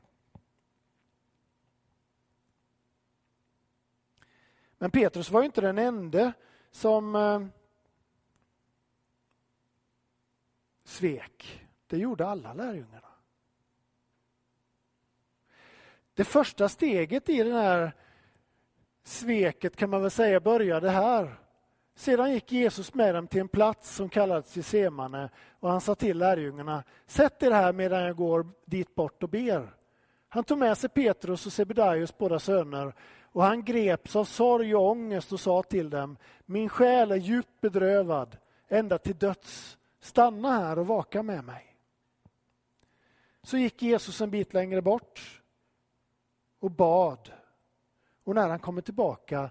Men 4.77 4.91
Petrus 4.91 5.31
var 5.31 5.43
inte 5.43 5.61
den 5.61 5.77
enda 5.77 6.33
som 6.71 7.15
eh, 7.15 7.41
svek. 10.93 11.67
Det 11.87 11.97
gjorde 11.97 12.27
alla 12.27 12.53
lärjungarna. 12.53 13.07
Det 16.13 16.23
första 16.23 16.69
steget 16.69 17.29
i 17.29 17.43
det 17.43 17.53
här 17.53 17.91
sveket 19.03 19.75
kan 19.75 19.89
man 19.89 20.01
väl 20.01 20.11
säga 20.11 20.39
började 20.39 20.89
här. 20.89 21.39
Sedan 21.95 22.33
gick 22.33 22.51
Jesus 22.51 22.93
med 22.93 23.15
dem 23.15 23.27
till 23.27 23.41
en 23.41 23.47
plats 23.47 23.95
som 23.95 24.09
kallades 24.09 24.55
Getsemane 24.55 25.29
och 25.59 25.69
han 25.69 25.81
sa 25.81 25.95
till 25.95 26.17
lärjungarna, 26.17 26.83
sätt 27.05 27.43
er 27.43 27.51
här 27.51 27.73
medan 27.73 28.03
jag 28.03 28.15
går 28.15 28.47
dit 28.65 28.95
bort 28.95 29.23
och 29.23 29.29
ber. 29.29 29.75
Han 30.29 30.43
tog 30.43 30.57
med 30.57 30.77
sig 30.77 30.89
Petrus 30.89 31.45
och 31.45 31.53
Sebedaios 31.53 32.17
båda 32.17 32.39
söner 32.39 32.93
och 33.21 33.43
han 33.43 33.63
greps 33.63 34.15
av 34.15 34.25
sorg 34.25 34.75
och 34.75 34.89
ångest 34.89 35.33
och 35.33 35.39
sa 35.39 35.63
till 35.63 35.89
dem, 35.89 36.17
min 36.45 36.69
själ 36.69 37.11
är 37.11 37.15
djupt 37.15 37.61
bedrövad 37.61 38.37
ända 38.67 38.97
till 38.97 39.15
döds. 39.15 39.77
Stanna 40.03 40.51
här 40.51 40.79
och 40.79 40.87
vaka 40.87 41.23
med 41.23 41.43
mig. 41.43 41.75
Så 43.41 43.57
gick 43.57 43.81
Jesus 43.81 44.21
en 44.21 44.31
bit 44.31 44.53
längre 44.53 44.81
bort 44.81 45.41
och 46.59 46.71
bad. 46.71 47.31
Och 48.23 48.35
när 48.35 48.49
han 48.49 48.59
kommer 48.59 48.81
tillbaka 48.81 49.49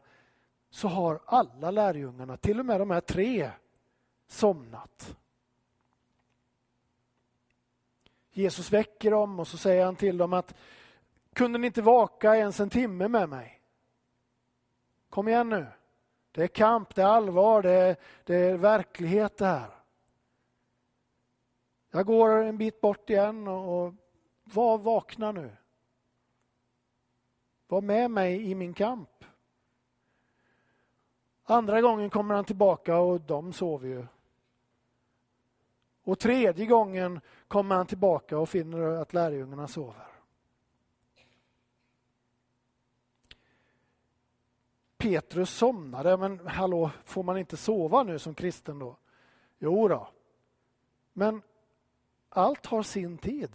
så 0.71 0.89
har 0.89 1.21
alla 1.25 1.71
lärjungarna, 1.71 2.37
till 2.37 2.61
och 2.61 2.67
med 2.67 2.81
de 2.81 2.91
här 2.91 3.01
tre, 3.01 3.51
somnat. 4.27 5.17
Jesus 8.31 8.73
väcker 8.73 9.11
dem 9.11 9.41
och 9.41 9.49
så 9.49 9.59
säger 9.59 9.85
han 9.85 9.97
till 9.97 10.19
dem 10.19 10.33
att 10.33 10.55
kunde 11.33 11.59
ni 11.59 11.67
inte 11.67 11.83
vaka 11.83 12.37
ens 12.37 12.61
en 12.61 12.71
timme 12.71 13.09
med 13.09 13.29
mig? 13.29 13.63
Kom 15.11 15.29
igen 15.29 15.49
nu. 15.49 15.67
Det 16.33 16.43
är 16.43 16.49
kamp, 16.49 16.95
det 16.95 17.03
är 17.03 17.07
allvar, 17.07 17.63
det 17.63 17.71
är, 17.71 17.97
det 18.25 18.37
är 18.37 18.57
verklighet 18.57 19.37
det 19.37 19.47
här. 19.47 19.82
Jag 21.95 22.07
går 22.07 22.31
en 22.31 22.59
bit 22.59 22.81
bort 22.81 23.11
igen 23.11 23.49
och, 23.49 23.95
var 24.45 24.79
vakna 24.79 25.33
nu. 25.33 25.57
Var 27.67 27.81
med 27.81 28.11
mig 28.11 28.51
i 28.51 28.55
min 28.55 28.75
kamp. 28.75 29.25
Andra 31.45 31.81
gången 31.81 32.11
kommer 32.11 32.35
han 32.35 32.45
tillbaka 32.45 32.99
och 32.99 33.21
de 33.21 33.53
sover 33.53 33.89
ju. 33.89 34.07
Och 36.03 36.19
tredje 36.19 36.67
gången 36.67 37.21
kommer 37.49 37.75
han 37.75 37.87
tillbaka 37.87 38.39
och 38.39 38.49
finner 38.49 38.81
att 38.81 39.13
lärjungarna 39.13 39.69
sover. 39.69 40.07
Petrus 44.97 45.51
somnade, 45.51 46.17
men 46.17 46.47
hallå, 46.47 46.91
får 47.05 47.23
man 47.23 47.39
inte 47.39 47.57
sova 47.57 48.03
nu 48.03 48.19
som 48.19 48.35
kristen 48.35 48.79
då? 48.79 48.97
Jo 49.59 49.89
då. 49.89 50.09
Men 51.13 51.43
allt 52.33 52.67
har 52.67 52.83
sin 52.83 53.19
tid. 53.19 53.51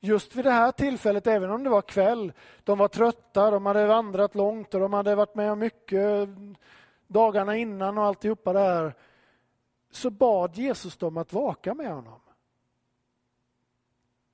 Just 0.00 0.36
vid 0.36 0.44
det 0.44 0.50
här 0.50 0.72
tillfället, 0.72 1.26
även 1.26 1.50
om 1.50 1.64
det 1.64 1.70
var 1.70 1.82
kväll, 1.82 2.32
de 2.64 2.78
var 2.78 2.88
trötta, 2.88 3.50
de 3.50 3.66
hade 3.66 3.86
vandrat 3.86 4.34
långt 4.34 4.74
och 4.74 4.80
de 4.80 4.92
hade 4.92 5.14
varit 5.14 5.34
med 5.34 5.52
om 5.52 5.58
mycket 5.58 6.28
dagarna 7.06 7.56
innan 7.56 7.98
och 7.98 8.04
alltihopa 8.04 8.52
det 8.52 8.58
här, 8.58 8.94
så 9.90 10.10
bad 10.10 10.56
Jesus 10.56 10.96
dem 10.96 11.16
att 11.16 11.32
vaka 11.32 11.74
med 11.74 11.94
honom. 11.94 12.20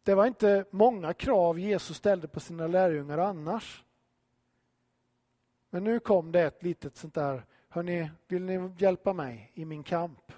Det 0.02 0.14
var 0.14 0.26
inte 0.26 0.64
många 0.70 1.14
krav 1.14 1.58
Jesus 1.58 1.96
ställde 1.96 2.28
på 2.28 2.40
sina 2.40 2.66
lärjungar 2.66 3.18
annars. 3.18 3.84
Men 5.70 5.84
nu 5.84 6.00
kom 6.00 6.32
det 6.32 6.42
ett 6.42 6.62
litet 6.62 6.96
sånt 6.96 7.14
där, 7.14 7.44
hörni, 7.68 8.10
vill 8.28 8.42
ni 8.42 8.72
hjälpa 8.78 9.12
mig 9.12 9.50
i 9.54 9.64
min 9.64 9.82
kamp? 9.82 10.32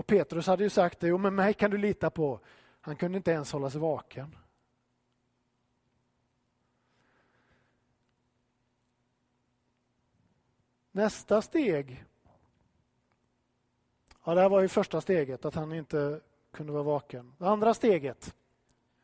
Och 0.00 0.06
Petrus 0.06 0.46
hade 0.46 0.62
ju 0.64 0.70
sagt 0.70 1.00
det, 1.00 1.08
jo 1.08 1.18
men 1.18 1.34
mig 1.34 1.54
kan 1.54 1.70
du 1.70 1.78
lita 1.78 2.10
på. 2.10 2.40
Han 2.80 2.96
kunde 2.96 3.16
inte 3.16 3.30
ens 3.30 3.52
hålla 3.52 3.70
sig 3.70 3.80
vaken. 3.80 4.36
Nästa 10.90 11.42
steg. 11.42 12.04
Ja, 14.24 14.34
det 14.34 14.40
här 14.40 14.48
var 14.48 14.60
ju 14.60 14.68
första 14.68 15.00
steget, 15.00 15.44
att 15.44 15.54
han 15.54 15.72
inte 15.72 16.20
kunde 16.50 16.72
vara 16.72 16.82
vaken. 16.82 17.32
Det 17.38 17.48
andra 17.48 17.74
steget. 17.74 18.34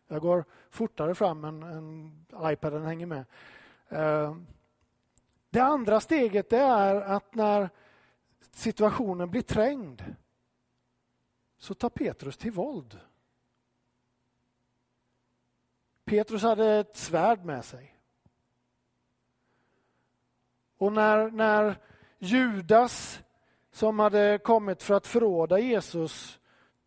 Jag 0.09 0.23
går 0.23 0.45
fortare 0.71 1.15
fram 1.15 1.45
än, 1.45 1.63
än 1.63 2.27
iPaden 2.43 2.83
hänger 2.83 3.07
med. 3.07 3.25
Eh, 3.89 4.37
det 5.51 5.61
andra 5.61 6.01
steget 6.01 6.53
är 6.53 6.95
att 6.95 7.35
när 7.35 7.71
situationen 8.51 9.31
blir 9.31 9.43
trängd 9.43 10.03
så 11.67 11.75
tar 11.75 11.89
Petrus 11.89 12.37
till 12.37 12.53
våld. 12.53 13.01
Petrus 16.05 16.43
hade 16.43 16.67
ett 16.67 16.97
svärd 16.97 17.45
med 17.45 17.65
sig. 17.65 17.99
Och 20.79 20.93
när, 20.93 21.31
när 21.31 21.79
Judas, 22.19 23.23
som 23.73 23.99
hade 23.99 24.39
kommit 24.39 24.83
för 24.83 24.95
att 24.95 25.07
förråda 25.07 25.59
Jesus, 25.59 26.39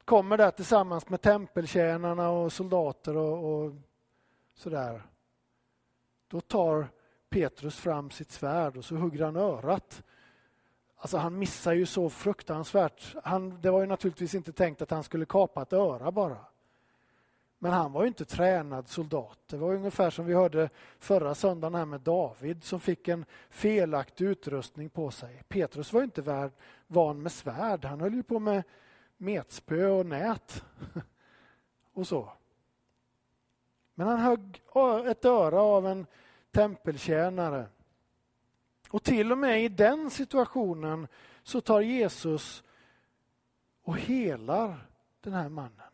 kommer 0.05 0.37
där 0.37 0.51
tillsammans 0.51 1.09
med 1.09 1.21
tempeltjänarna 1.21 2.29
och 2.29 2.53
soldater 2.53 3.17
och, 3.17 3.63
och 3.63 3.73
sådär. 4.53 5.03
Då 6.27 6.41
tar 6.41 6.87
Petrus 7.29 7.75
fram 7.75 8.09
sitt 8.09 8.31
svärd 8.31 8.77
och 8.77 8.85
så 8.85 8.95
hugger 8.95 9.25
han 9.25 9.35
örat. 9.35 10.03
Alltså 11.01 11.17
han 11.17 11.39
missar 11.39 11.73
ju 11.73 11.85
så 11.85 12.09
fruktansvärt. 12.09 13.15
Han, 13.23 13.61
det 13.61 13.71
var 13.71 13.81
ju 13.81 13.85
naturligtvis 13.85 14.35
inte 14.35 14.51
tänkt 14.51 14.81
att 14.81 14.91
han 14.91 15.03
skulle 15.03 15.25
kapa 15.25 15.61
ett 15.61 15.73
öra 15.73 16.11
bara. 16.11 16.37
Men 17.59 17.71
han 17.71 17.91
var 17.91 18.01
ju 18.01 18.07
inte 18.07 18.25
tränad 18.25 18.87
soldat. 18.87 19.39
Det 19.47 19.57
var 19.57 19.73
ungefär 19.73 20.09
som 20.09 20.25
vi 20.25 20.33
hörde 20.33 20.69
förra 20.99 21.35
söndagen 21.35 21.75
här 21.75 21.85
med 21.85 22.01
David 22.01 22.63
som 22.63 22.79
fick 22.79 23.07
en 23.07 23.25
felaktig 23.49 24.25
utrustning 24.25 24.89
på 24.89 25.11
sig. 25.11 25.43
Petrus 25.47 25.93
var 25.93 26.03
inte 26.03 26.21
värd, 26.21 26.51
van 26.87 27.21
med 27.21 27.31
svärd. 27.31 27.85
Han 27.85 28.01
höll 28.01 28.13
ju 28.13 28.23
på 28.23 28.39
med 28.39 28.63
metspö 29.17 29.87
och 29.87 30.05
nät 30.05 30.63
och 31.93 32.07
så. 32.07 32.31
Men 33.95 34.07
han 34.07 34.19
högg 34.19 34.61
ett 35.07 35.25
öra 35.25 35.61
av 35.61 35.87
en 35.87 36.05
tempeltjänare. 36.51 37.65
Och 38.89 39.03
till 39.03 39.31
och 39.31 39.37
med 39.37 39.63
i 39.63 39.67
den 39.67 40.09
situationen 40.09 41.07
så 41.43 41.61
tar 41.61 41.81
Jesus 41.81 42.63
och 43.83 43.97
helar 43.97 44.87
den 45.21 45.33
här 45.33 45.49
mannen. 45.49 45.91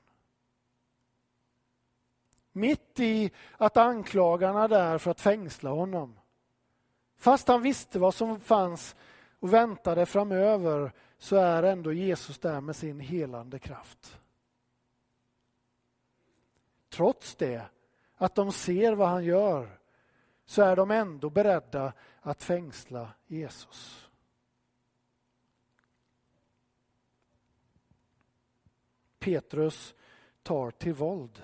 Mitt 2.51 2.99
i 2.99 3.31
att 3.57 3.77
anklagarna 3.77 4.67
där 4.67 4.97
för 4.97 5.11
att 5.11 5.21
fängsla 5.21 5.69
honom. 5.69 6.19
Fast 7.17 7.47
han 7.47 7.61
visste 7.61 7.99
vad 7.99 8.13
som 8.13 8.39
fanns 8.39 8.95
och 9.39 9.53
väntade 9.53 10.05
framöver 10.05 10.91
så 11.17 11.35
är 11.35 11.63
ändå 11.63 11.93
Jesus 11.93 12.39
där 12.39 12.61
med 12.61 12.75
sin 12.75 12.99
helande 12.99 13.59
kraft. 13.59 14.19
Trots 16.89 17.35
det, 17.35 17.65
att 18.15 18.35
de 18.35 18.51
ser 18.51 18.93
vad 18.93 19.07
han 19.07 19.23
gör, 19.23 19.79
så 20.45 20.61
är 20.61 20.75
de 20.75 20.91
ändå 20.91 21.29
beredda 21.29 21.93
att 22.25 22.43
fängsla 22.43 23.13
Jesus. 23.27 24.09
Petrus 29.19 29.95
tar 30.43 30.71
till 30.71 30.93
våld. 30.93 31.43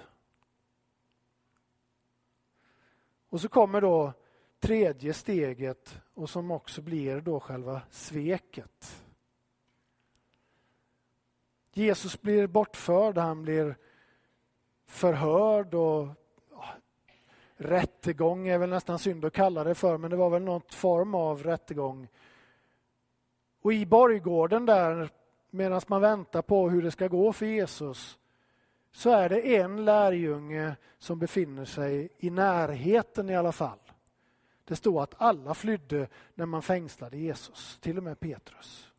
Och 3.30 3.42
så 3.42 3.50
kommer 3.50 3.82
då 3.82 4.14
tredje 4.60 5.14
steget 5.14 6.02
och 6.14 6.30
som 6.30 6.52
också 6.52 6.82
blir 6.82 7.22
då 7.22 7.40
själva 7.40 7.82
sveket. 7.90 9.06
Jesus 11.74 12.22
blir 12.22 12.48
bortförd, 12.48 13.18
han 13.18 13.42
blir 13.42 13.78
förhörd 14.86 15.74
och 15.74 16.08
rättegång 17.62 18.48
är 18.48 18.58
väl 18.58 18.70
nästan 18.70 19.00
synd 19.00 19.26
att 19.26 19.34
kalla 19.34 19.64
det 19.64 19.76
för, 19.76 19.98
men 19.98 20.12
det 20.12 20.18
var 20.18 20.30
väl 20.30 20.42
något 20.42 20.74
form 20.74 21.16
av 21.16 21.44
rättegång. 21.44 22.08
Och 23.62 23.74
i 23.74 23.86
borggården 23.86 24.66
där, 24.66 25.10
medan 25.50 25.82
man 25.88 26.02
väntar 26.02 26.42
på 26.42 26.70
hur 26.70 26.82
det 26.82 26.92
ska 26.92 27.08
gå 27.08 27.34
för 27.34 27.46
Jesus, 27.46 28.20
så 28.92 29.10
är 29.10 29.30
det 29.30 29.56
en 29.56 29.86
lärjunge 29.86 30.76
som 30.98 31.20
befinner 31.20 31.66
sig 31.66 32.10
i 32.18 32.30
närheten 32.30 33.30
i 33.30 33.36
alla 33.36 33.52
fall. 33.52 33.80
Det 34.64 34.76
står 34.76 35.04
att 35.04 35.16
alla 35.18 35.54
flydde 35.54 36.08
när 36.34 36.46
man 36.46 36.62
fängslade 36.62 37.18
Jesus, 37.18 37.80
till 37.80 37.98
och 37.98 38.04
med 38.04 38.20
Petrus. 38.20 38.92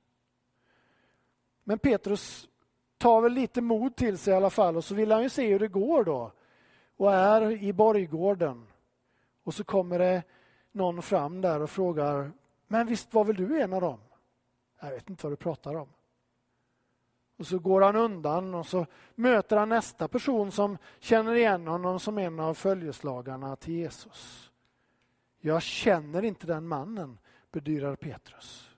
Men 1.65 1.79
Petrus 1.79 2.49
tar 2.99 3.21
väl 3.21 3.33
lite 3.33 3.61
mod 3.61 3.97
till 3.97 4.19
sig 4.19 4.33
i 4.33 4.37
alla 4.37 4.51
fall 4.51 4.77
och 4.77 4.85
så 4.85 4.95
vill 4.95 5.13
han 5.13 5.23
ju 5.23 5.29
se 5.29 5.49
hur 5.49 5.59
det 5.59 5.69
går 5.69 6.05
då 6.05 6.33
och 6.97 7.13
är 7.13 7.51
i 7.51 7.73
borggården. 7.73 8.67
Och 9.43 9.55
så 9.55 9.65
kommer 9.65 9.99
det 9.99 10.23
någon 10.73 11.03
fram 11.03 11.41
där 11.41 11.63
och 11.63 11.71
frågar, 11.71 12.33
men 12.67 12.87
visst 12.87 13.15
var 13.15 13.25
väl 13.25 13.37
du 13.37 13.61
en 13.61 13.73
av 13.73 13.81
dem? 13.81 14.01
Jag 14.81 14.91
vet 14.91 15.11
inte 15.11 15.27
vad 15.27 15.33
du 15.33 15.37
pratar 15.37 15.75
om. 15.75 15.89
Och 17.37 17.47
så 17.47 17.59
går 17.59 17.81
han 17.81 17.97
undan 17.97 18.55
och 18.55 18.67
så 18.67 18.87
möter 19.15 19.57
han 19.57 19.69
nästa 19.69 20.09
person 20.09 20.53
som 20.53 20.79
känner 20.99 21.35
igen 21.35 21.67
honom 21.67 22.01
som 22.01 22.19
en 22.19 22.41
av 22.41 22.55
följeslagarna 22.55 23.57
till 23.57 23.75
Jesus. 23.75 24.51
Jag 25.41 25.63
känner 25.63 26.25
inte 26.25 26.47
den 26.47 26.69
mannen, 26.69 27.19
bedyrar 27.53 27.97
Petrus. 27.97 28.71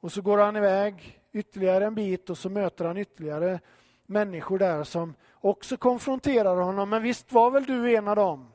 Och 0.00 0.12
så 0.12 0.22
går 0.22 0.38
han 0.38 0.56
iväg 0.56 1.20
ytterligare 1.32 1.86
en 1.86 1.94
bit 1.94 2.30
och 2.30 2.38
så 2.38 2.48
möter 2.50 2.84
han 2.84 2.96
ytterligare 2.96 3.60
människor 4.06 4.58
där 4.58 4.84
som 4.84 5.14
också 5.32 5.76
konfronterar 5.76 6.56
honom. 6.56 6.90
Men 6.90 7.02
visst 7.02 7.32
var 7.32 7.50
väl 7.50 7.64
du 7.64 7.96
en 7.96 8.08
av 8.08 8.16
dem? 8.16 8.52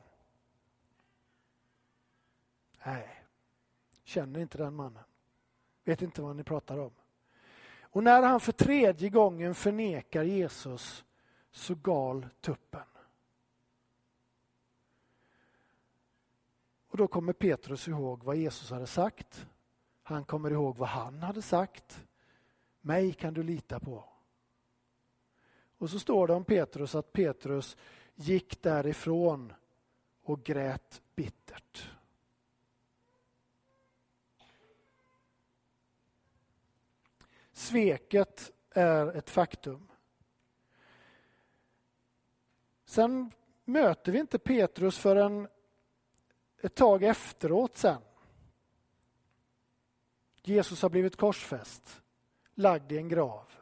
Nej, 2.84 3.24
känner 4.04 4.40
inte 4.40 4.58
den 4.58 4.74
mannen. 4.74 5.04
Vet 5.84 6.02
inte 6.02 6.22
vad 6.22 6.36
ni 6.36 6.44
pratar 6.44 6.78
om. 6.78 6.92
Och 7.82 8.04
när 8.04 8.22
han 8.22 8.40
för 8.40 8.52
tredje 8.52 9.08
gången 9.08 9.54
förnekar 9.54 10.22
Jesus 10.22 11.04
så 11.50 11.74
gal 11.74 12.26
tuppen. 12.40 12.80
Och 16.88 16.96
då 16.96 17.08
kommer 17.08 17.32
Petrus 17.32 17.88
ihåg 17.88 18.24
vad 18.24 18.36
Jesus 18.36 18.70
hade 18.70 18.86
sagt. 18.86 19.46
Han 20.02 20.24
kommer 20.24 20.50
ihåg 20.50 20.76
vad 20.76 20.88
han 20.88 21.22
hade 21.22 21.42
sagt. 21.42 22.06
Mig 22.80 23.12
kan 23.12 23.34
du 23.34 23.42
lita 23.42 23.80
på. 23.80 24.04
Och 25.80 25.90
så 25.90 25.98
står 25.98 26.26
det 26.26 26.34
om 26.34 26.44
Petrus 26.44 26.94
att 26.94 27.12
Petrus 27.12 27.76
gick 28.14 28.62
därifrån 28.62 29.52
och 30.22 30.44
grät 30.44 31.02
bittert. 31.14 31.90
Sveket 37.52 38.52
är 38.70 39.16
ett 39.16 39.30
faktum. 39.30 39.88
Sen 42.84 43.32
möter 43.64 44.12
vi 44.12 44.18
inte 44.18 44.38
Petrus 44.38 44.98
förrän 44.98 45.48
ett 46.62 46.74
tag 46.74 47.02
efteråt 47.02 47.76
sen. 47.76 48.02
Jesus 50.42 50.82
har 50.82 50.90
blivit 50.90 51.16
korsfäst, 51.16 52.02
lagd 52.54 52.92
i 52.92 52.98
en 52.98 53.08
grav. 53.08 53.59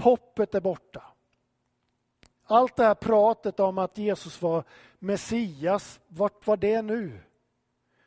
Hoppet 0.00 0.54
är 0.54 0.60
borta. 0.60 1.02
Allt 2.44 2.76
det 2.76 2.84
här 2.84 2.94
pratet 2.94 3.60
om 3.60 3.78
att 3.78 3.98
Jesus 3.98 4.42
var 4.42 4.64
Messias, 4.98 6.00
vart 6.08 6.46
var 6.46 6.56
det 6.56 6.82
nu? 6.82 7.20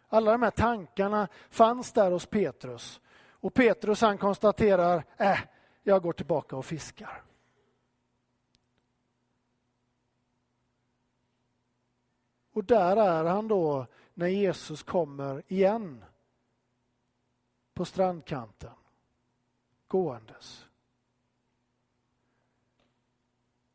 Alla 0.07 0.31
de 0.31 0.41
här 0.41 0.51
tankarna 0.51 1.27
fanns 1.49 1.91
där 1.91 2.11
hos 2.11 2.25
Petrus. 2.25 3.01
Och 3.29 3.53
Petrus 3.53 4.01
han 4.01 4.17
konstaterar, 4.17 5.03
äh, 5.17 5.39
jag 5.83 6.01
går 6.01 6.13
tillbaka 6.13 6.55
och 6.55 6.65
fiskar. 6.65 7.23
Och 12.53 12.63
där 12.63 12.97
är 12.97 13.23
han 13.23 13.47
då 13.47 13.87
när 14.13 14.27
Jesus 14.27 14.83
kommer 14.83 15.43
igen 15.47 16.05
på 17.73 17.85
strandkanten 17.85 18.71
gåendes. 19.87 20.65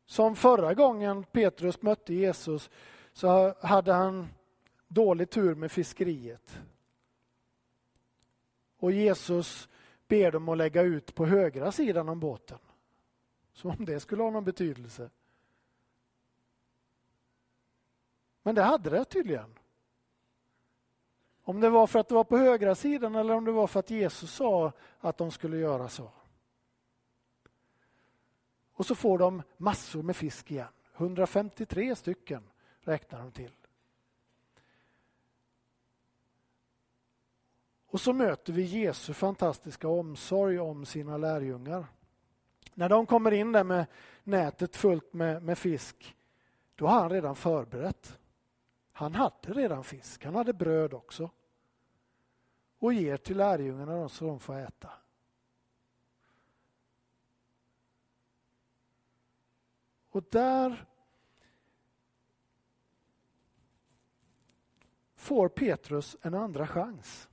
Som 0.09 0.35
förra 0.35 0.73
gången 0.73 1.23
Petrus 1.23 1.81
mötte 1.81 2.13
Jesus 2.13 2.69
så 3.13 3.55
hade 3.61 3.93
han 3.93 4.27
dålig 4.87 5.29
tur 5.29 5.55
med 5.55 5.71
fiskeriet. 5.71 6.59
Och 8.77 8.91
Jesus 8.91 9.69
ber 10.07 10.31
dem 10.31 10.49
att 10.49 10.57
lägga 10.57 10.81
ut 10.81 11.15
på 11.15 11.25
högra 11.25 11.71
sidan 11.71 12.09
om 12.09 12.19
båten. 12.19 12.57
Som 13.53 13.71
om 13.71 13.85
det 13.85 13.99
skulle 13.99 14.23
ha 14.23 14.29
någon 14.29 14.43
betydelse. 14.43 15.09
Men 18.43 18.55
det 18.55 18.63
hade 18.63 18.89
det 18.89 19.05
tydligen. 19.05 19.55
Om 21.43 21.59
det 21.59 21.69
var 21.69 21.87
för 21.87 21.99
att 21.99 22.07
det 22.07 22.15
var 22.15 22.23
på 22.23 22.37
högra 22.37 22.75
sidan 22.75 23.15
eller 23.15 23.33
om 23.33 23.45
det 23.45 23.51
var 23.51 23.67
för 23.67 23.79
att 23.79 23.89
Jesus 23.89 24.33
sa 24.33 24.71
att 24.99 25.17
de 25.17 25.31
skulle 25.31 25.57
göra 25.57 25.89
så. 25.89 26.11
Och 28.79 28.85
så 28.85 28.95
får 28.95 29.17
de 29.17 29.41
massor 29.57 30.03
med 30.03 30.15
fisk 30.15 30.51
igen. 30.51 30.67
153 30.95 31.95
stycken 31.95 32.43
räknar 32.81 33.19
de 33.19 33.31
till. 33.31 33.51
Och 37.87 38.01
så 38.01 38.13
möter 38.13 38.53
vi 38.53 38.61
Jesu 38.61 39.13
fantastiska 39.13 39.87
omsorg 39.87 40.59
om 40.59 40.85
sina 40.85 41.17
lärjungar. 41.17 41.85
När 42.73 42.89
de 42.89 43.05
kommer 43.05 43.31
in 43.31 43.51
där 43.51 43.63
med 43.63 43.85
nätet 44.23 44.75
fullt 44.75 45.13
med, 45.13 45.43
med 45.43 45.57
fisk, 45.57 46.15
då 46.75 46.87
har 46.87 46.99
han 46.99 47.09
redan 47.09 47.35
förberett. 47.35 48.19
Han 48.91 49.15
hade 49.15 49.53
redan 49.53 49.83
fisk, 49.83 50.25
han 50.25 50.35
hade 50.35 50.53
bröd 50.53 50.93
också. 50.93 51.29
Och 52.79 52.93
ger 52.93 53.17
till 53.17 53.37
lärjungarna 53.37 54.09
så 54.09 54.25
de 54.25 54.39
får 54.39 54.59
äta. 54.59 54.89
Och 60.09 60.23
där 60.29 60.85
får 65.15 65.49
Petrus 65.49 66.17
en 66.21 66.33
andra 66.33 66.67
chans. 66.67 67.29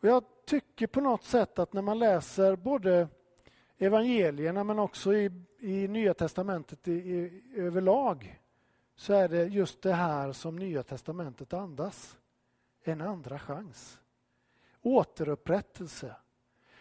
Och 0.00 0.08
jag 0.08 0.24
tycker 0.44 0.86
på 0.86 1.00
något 1.00 1.24
sätt 1.24 1.58
att 1.58 1.72
när 1.72 1.82
man 1.82 1.98
läser 1.98 2.56
både 2.56 3.08
evangelierna 3.78 4.64
men 4.64 4.78
också 4.78 5.14
i, 5.14 5.30
i 5.58 5.88
Nya 5.88 6.14
testamentet 6.14 6.88
i, 6.88 6.92
i, 6.92 7.42
överlag 7.56 8.40
så 8.96 9.12
är 9.12 9.28
det 9.28 9.44
just 9.44 9.82
det 9.82 9.92
här 9.92 10.32
som 10.32 10.56
Nya 10.56 10.82
testamentet 10.82 11.52
andas. 11.52 12.18
En 12.82 13.00
andra 13.00 13.38
chans. 13.38 14.00
Återupprättelse. 14.82 16.16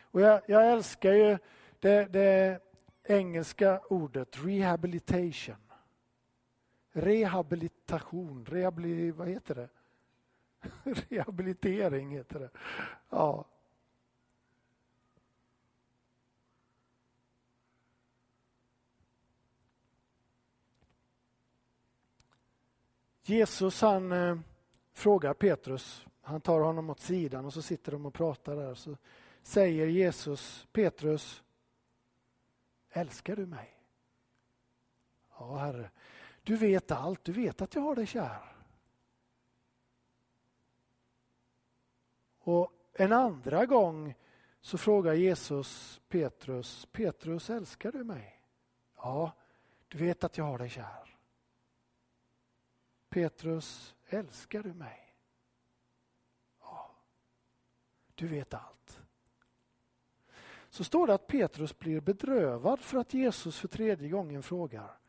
Och 0.02 0.22
jag, 0.22 0.42
jag 0.48 0.72
älskar 0.72 1.13
ju 1.13 1.38
det, 1.80 2.06
det 2.06 2.60
engelska 3.10 3.82
ordet 3.89 4.45
rehabilitation. 4.45 5.56
Rehabilitation, 6.91 8.45
rehabili, 8.45 9.12
vad 9.12 9.28
heter 9.28 9.56
det? 9.56 9.69
Rehabilitering 11.10 12.10
heter 12.12 12.39
det. 12.39 12.50
Ja. 13.10 13.45
Jesus 23.24 23.82
han 23.82 24.12
eh, 24.12 24.39
frågar 24.93 25.34
Petrus, 25.34 26.06
han 26.22 26.41
tar 26.41 26.60
honom 26.60 26.89
åt 26.89 27.00
sidan 27.00 27.45
och 27.45 27.54
så 27.54 27.62
sitter 27.62 27.91
de 27.91 28.06
och 28.06 28.13
pratar 28.13 28.56
där. 28.56 28.74
Så 28.74 28.98
säger 29.41 29.88
Jesus, 29.88 30.67
Petrus, 30.72 31.43
älskar 32.89 33.36
du 33.36 33.45
mig? 33.45 33.75
Ja, 35.38 35.58
Herre, 35.58 35.91
du 36.43 36.56
vet 36.56 36.91
allt, 36.91 37.23
du 37.23 37.32
vet 37.32 37.62
att 37.62 37.75
jag 37.75 37.82
har 37.82 37.95
dig 37.95 38.08
kär. 38.08 38.56
Och 42.39 42.73
en 42.93 43.13
andra 43.13 43.65
gång 43.65 44.15
så 44.62 44.78
frågar 44.78 45.13
Jesus 45.13 46.02
Petrus, 46.08 46.86
Petrus 46.91 47.49
älskar 47.49 47.91
du 47.91 48.04
mig? 48.04 48.41
Ja, 48.95 49.32
du 49.88 49.97
vet 49.97 50.23
att 50.23 50.38
jag 50.38 50.45
har 50.45 50.58
dig 50.58 50.69
kär. 50.69 51.17
Petrus, 53.10 53.95
älskar 54.06 54.63
du 54.63 54.73
mig? 54.73 55.15
Ja, 56.62 56.95
du 58.15 58.28
vet 58.28 58.54
allt. 58.54 58.99
Så 60.70 60.84
står 60.84 61.08
det 61.08 61.14
att 61.14 61.28
Petrus 61.28 61.80
blir 61.80 62.02
bedrövad 62.02 62.80
för 62.80 62.98
att 62.98 63.14
Jesus 63.14 63.60
för 63.60 63.68
tredje 63.68 64.10
gången 64.10 64.44
frågar. 64.44 65.00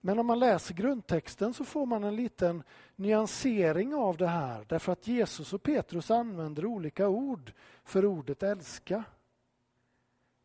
Men 0.00 0.18
om 0.18 0.26
man 0.26 0.38
läser 0.38 0.74
grundtexten 0.74 1.54
så 1.54 1.64
får 1.64 1.86
man 1.86 2.04
en 2.04 2.16
liten 2.16 2.62
nyansering 2.96 3.94
av 3.94 4.16
det 4.16 4.26
här 4.26 4.66
därför 4.68 4.92
att 4.92 5.06
Jesus 5.06 5.52
och 5.52 5.62
Petrus 5.62 6.10
använder 6.10 6.66
olika 6.66 7.08
ord 7.08 7.52
för 7.84 8.04
ordet 8.04 8.42
älska. 8.42 9.04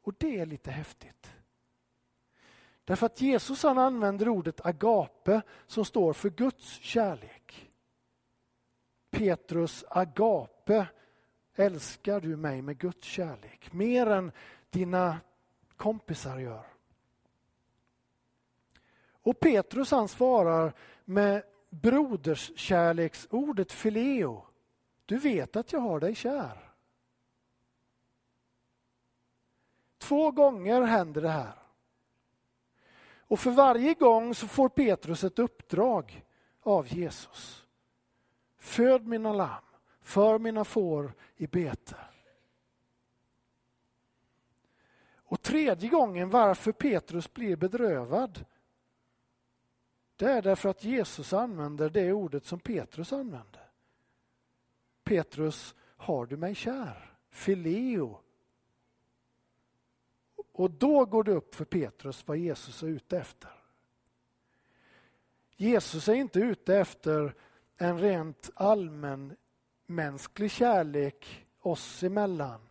Och 0.01 0.13
det 0.17 0.39
är 0.39 0.45
lite 0.45 0.71
häftigt. 0.71 1.31
Därför 2.85 3.05
att 3.05 3.21
Jesus 3.21 3.63
han 3.63 3.77
använder 3.77 4.29
ordet 4.29 4.65
agape 4.65 5.41
som 5.67 5.85
står 5.85 6.13
för 6.13 6.29
Guds 6.29 6.79
kärlek. 6.81 7.71
Petrus 9.11 9.85
agape, 9.89 10.87
älskar 11.55 12.21
du 12.21 12.37
mig 12.37 12.61
med 12.61 12.77
Guds 12.77 13.07
kärlek 13.07 13.73
mer 13.73 14.07
än 14.07 14.31
dina 14.69 15.17
kompisar 15.75 16.39
gör. 16.39 16.67
Och 19.07 19.39
Petrus 19.39 19.91
han 19.91 20.07
svarar 20.07 20.73
med 21.05 21.43
broderskärleksordet 21.69 23.71
fileo. 23.71 24.45
Du 25.05 25.17
vet 25.17 25.55
att 25.55 25.73
jag 25.73 25.79
har 25.79 25.99
dig 25.99 26.15
kär. 26.15 26.71
Två 29.97 30.31
gånger 30.31 30.81
händer 30.81 31.21
det 31.21 31.29
här. 31.29 31.65
Och 33.27 33.39
för 33.39 33.51
varje 33.51 33.93
gång 33.93 34.35
så 34.35 34.47
får 34.47 34.69
Petrus 34.69 35.23
ett 35.23 35.39
uppdrag 35.39 36.25
av 36.61 36.93
Jesus. 36.93 37.65
Föd 38.57 39.07
mina 39.07 39.33
lamm, 39.33 39.63
för 40.05 40.39
mina 40.39 40.63
får 40.63 41.13
i 41.35 41.47
bete. 41.47 41.97
Och 45.15 45.41
tredje 45.41 45.89
gången 45.89 46.29
varför 46.29 46.71
Petrus 46.71 47.33
blir 47.33 47.55
bedrövad 47.55 48.45
det 50.15 50.25
är 50.25 50.41
därför 50.41 50.69
att 50.69 50.83
Jesus 50.83 51.33
använder 51.33 51.89
det 51.89 52.11
ordet 52.13 52.45
som 52.45 52.59
Petrus 52.59 53.13
använde. 53.13 53.59
Petrus, 55.03 55.75
har 55.97 56.25
du 56.25 56.37
mig 56.37 56.55
kär? 56.55 57.17
Fileo. 57.29 58.19
Och 60.51 60.71
då 60.71 61.05
går 61.05 61.23
det 61.23 61.31
upp 61.31 61.55
för 61.55 61.65
Petrus 61.65 62.27
vad 62.27 62.37
Jesus 62.37 62.83
är 62.83 62.87
ute 62.87 63.17
efter. 63.17 63.51
Jesus 65.55 66.09
är 66.09 66.13
inte 66.13 66.39
ute 66.39 66.75
efter 66.75 67.35
en 67.77 67.99
rent 67.99 68.49
allmän 68.55 69.35
mänsklig 69.85 70.51
kärlek 70.51 71.47
oss 71.59 72.03
emellan 72.03 72.61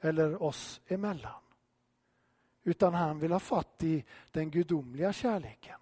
eller 0.00 0.42
oss 0.42 0.80
emellan. 0.86 1.42
Utan 2.62 2.94
han 2.94 3.18
vill 3.18 3.32
ha 3.32 3.40
fatt 3.40 3.82
i 3.82 4.04
den 4.30 4.50
gudomliga 4.50 5.12
kärleken. 5.12 5.78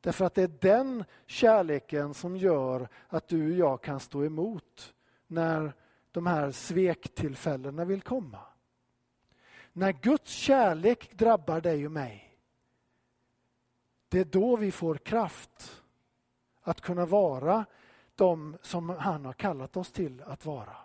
Därför 0.00 0.24
att 0.24 0.34
det 0.34 0.42
är 0.42 0.58
den 0.60 1.04
kärleken 1.26 2.14
som 2.14 2.36
gör 2.36 2.88
att 3.08 3.28
du 3.28 3.52
och 3.52 3.58
jag 3.58 3.82
kan 3.82 4.00
stå 4.00 4.24
emot 4.24 4.94
när 5.26 5.72
de 6.10 6.26
här 6.26 6.50
svektillfällena 6.50 7.84
vill 7.84 8.02
komma. 8.02 8.38
När 9.72 9.92
Guds 9.92 10.30
kärlek 10.30 11.10
drabbar 11.12 11.60
dig 11.60 11.86
och 11.86 11.92
mig, 11.92 12.38
det 14.08 14.20
är 14.20 14.24
då 14.24 14.56
vi 14.56 14.72
får 14.72 14.94
kraft 14.94 15.82
att 16.62 16.80
kunna 16.80 17.06
vara 17.06 17.64
de 18.14 18.56
som 18.62 18.88
han 18.88 19.24
har 19.24 19.32
kallat 19.32 19.76
oss 19.76 19.92
till 19.92 20.22
att 20.22 20.44
vara. 20.44 20.76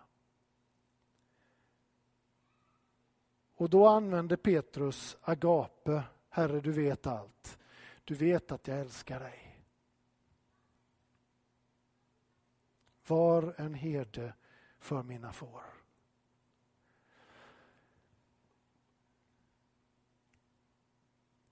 Och 3.56 3.70
då 3.70 3.88
använder 3.88 4.36
Petrus 4.36 5.18
agape, 5.22 6.04
Herre 6.30 6.62
du 6.62 6.72
vet 6.72 7.08
allt. 7.08 7.60
Du 8.04 8.16
vet 8.16 8.52
att 8.52 8.68
jag 8.68 8.80
älskar 8.80 9.20
dig. 9.20 9.60
Var 13.08 13.54
en 13.58 13.74
herde 13.74 14.34
för 14.80 15.04
mina 15.04 15.34
får. 15.34 15.64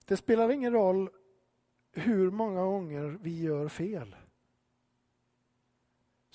Det 0.05 0.17
spelar 0.17 0.49
ingen 0.49 0.73
roll 0.73 1.09
hur 1.91 2.32
många 2.32 2.63
gånger 2.63 3.17
vi 3.21 3.41
gör 3.41 3.67
fel. 3.67 4.15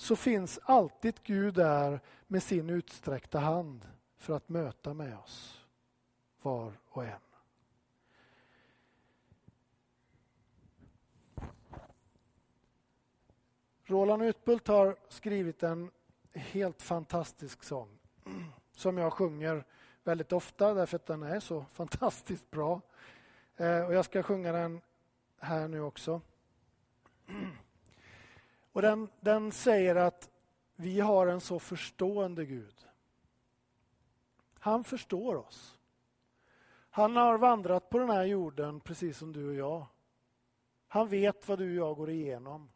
Så 0.00 0.16
finns 0.16 0.58
alltid 0.62 1.14
Gud 1.22 1.54
där 1.54 2.00
med 2.26 2.42
sin 2.42 2.70
utsträckta 2.70 3.38
hand 3.38 3.88
för 4.16 4.36
att 4.36 4.48
möta 4.48 4.94
med 4.94 5.18
oss, 5.18 5.66
var 6.42 6.72
och 6.88 7.04
en. 7.04 7.20
Roland 13.84 14.22
Utbult 14.22 14.68
har 14.68 14.96
skrivit 15.08 15.62
en 15.62 15.90
helt 16.32 16.82
fantastisk 16.82 17.62
sång 17.62 17.98
som 18.72 18.98
jag 18.98 19.12
sjunger 19.12 19.64
väldigt 20.04 20.32
ofta 20.32 20.74
därför 20.74 20.96
att 20.96 21.06
den 21.06 21.22
är 21.22 21.40
så 21.40 21.64
fantastiskt 21.72 22.50
bra. 22.50 22.80
Eh, 23.56 23.86
och 23.86 23.94
jag 23.94 24.04
ska 24.04 24.22
sjunga 24.22 24.52
den 24.52 24.80
här 25.38 25.68
nu 25.68 25.80
också. 25.80 26.20
Och 28.72 28.82
den, 28.82 29.08
den 29.20 29.52
säger 29.52 29.96
att 29.96 30.30
vi 30.76 31.00
har 31.00 31.26
en 31.26 31.40
så 31.40 31.58
förstående 31.58 32.44
Gud. 32.44 32.86
Han 34.58 34.84
förstår 34.84 35.36
oss. 35.36 35.78
Han 36.90 37.16
har 37.16 37.38
vandrat 37.38 37.90
på 37.90 37.98
den 37.98 38.10
här 38.10 38.24
jorden 38.24 38.80
precis 38.80 39.18
som 39.18 39.32
du 39.32 39.48
och 39.48 39.54
jag. 39.54 39.86
Han 40.88 41.08
vet 41.08 41.48
vad 41.48 41.58
du 41.58 41.80
och 41.80 41.88
jag 41.88 41.96
går 41.96 42.10
igenom. 42.10 42.70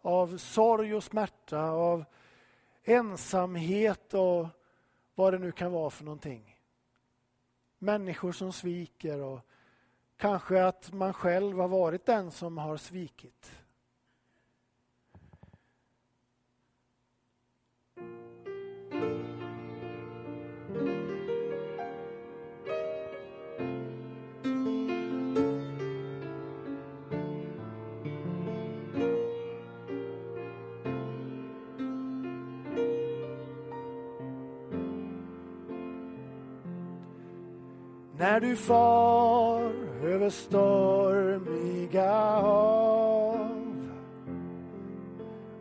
Av 0.00 0.36
sorg 0.38 0.94
och 0.94 1.04
smärta, 1.04 1.70
av 1.70 2.04
ensamhet 2.82 4.14
och 4.14 4.46
vad 5.14 5.32
det 5.32 5.38
nu 5.38 5.52
kan 5.52 5.72
vara 5.72 5.90
för 5.90 6.04
någonting. 6.04 6.60
Människor 7.78 8.32
som 8.32 8.52
sviker 8.52 9.20
och 9.20 9.40
kanske 10.16 10.64
att 10.64 10.92
man 10.92 11.12
själv 11.12 11.58
har 11.58 11.68
varit 11.68 12.06
den 12.06 12.30
som 12.30 12.58
har 12.58 12.76
svikit. 12.76 13.52
När 38.18 38.40
du 38.40 38.56
far 38.56 39.72
över 40.04 40.30
stormiga 40.30 42.12
hav 42.40 43.88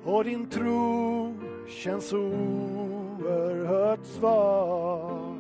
och 0.03 0.23
din 0.23 0.49
tro 0.49 1.33
känns 1.67 2.13
oerhört 2.13 4.05
svag. 4.05 5.37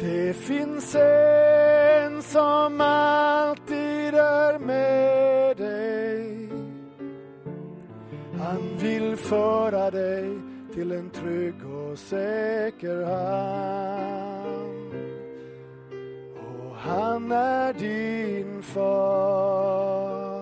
Det 0.00 0.36
finns 0.36 0.94
en 0.94 2.22
som 2.22 2.80
alltid 2.80 4.14
är 4.14 4.58
med 4.58 5.56
dig. 5.56 6.48
Han 8.38 8.78
vill 8.78 9.16
föra 9.16 9.90
dig 9.90 10.38
till 10.74 10.92
en 10.92 11.10
trygg 11.10 11.66
och 11.66 11.98
säker 11.98 13.04
hamn. 13.04 14.90
Och 16.36 16.76
han 16.76 17.32
är 17.32 17.72
din 17.72 18.62
far. 18.62 20.34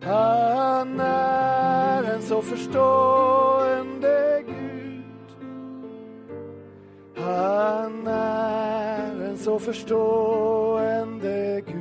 Han 0.00 1.00
är 1.00 2.14
en 2.14 2.22
så 2.22 2.42
förstående 2.42 4.42
Gud. 4.46 5.04
Han 7.16 8.06
är 8.06 9.20
en 9.20 9.38
så 9.38 9.58
förstående 9.58 11.62
Gud. 11.66 11.80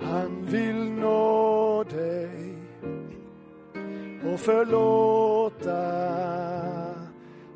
Han 0.00 0.46
vill 0.46 0.89
och 4.40 4.44
förlåta. 4.44 5.86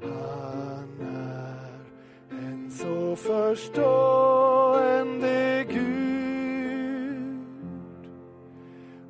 Han 0.03 0.89
är 1.01 1.71
en 2.31 2.71
så 2.71 3.17
förstående 3.17 4.45
Gud. 5.69 7.47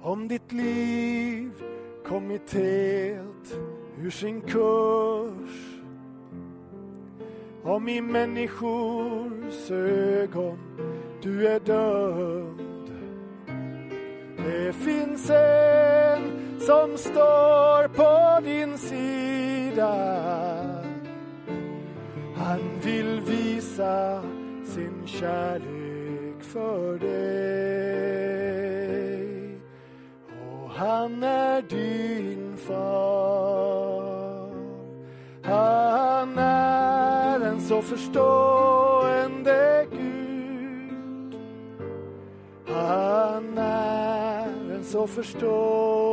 Om 0.03 0.29
ditt 0.29 0.53
liv 0.53 1.51
kommit 2.07 2.55
helt 2.55 3.59
ur 3.99 4.11
sin 4.11 4.41
kurs 4.41 5.81
om 7.65 7.89
i 7.89 8.01
människors 8.01 9.71
ögon 9.71 10.59
du 11.23 11.47
är 11.47 11.61
dömd. 11.61 12.91
Det 14.37 14.73
finns 14.73 15.31
en 15.31 16.44
som 16.67 16.99
står 16.99 17.89
på 17.89 18.41
din 18.45 18.79
sida. 18.79 19.95
Han 22.37 22.61
vill 22.83 23.21
visa 23.21 24.23
sin 24.65 25.07
kärlek 25.07 26.41
för 26.41 26.99
dig. 26.99 27.15
Och 30.63 30.71
han 30.71 31.23
är 31.23 31.63
din 31.63 32.57
far. 32.57 34.05
Han 35.43 36.39
är 36.39 37.41
en 37.41 37.61
så 37.61 37.83
förstående 37.83 39.87
Gud. 39.91 41.37
Han 42.67 43.59
är 43.59 44.75
en 44.75 44.85
så 44.85 45.07
förstående 45.07 46.04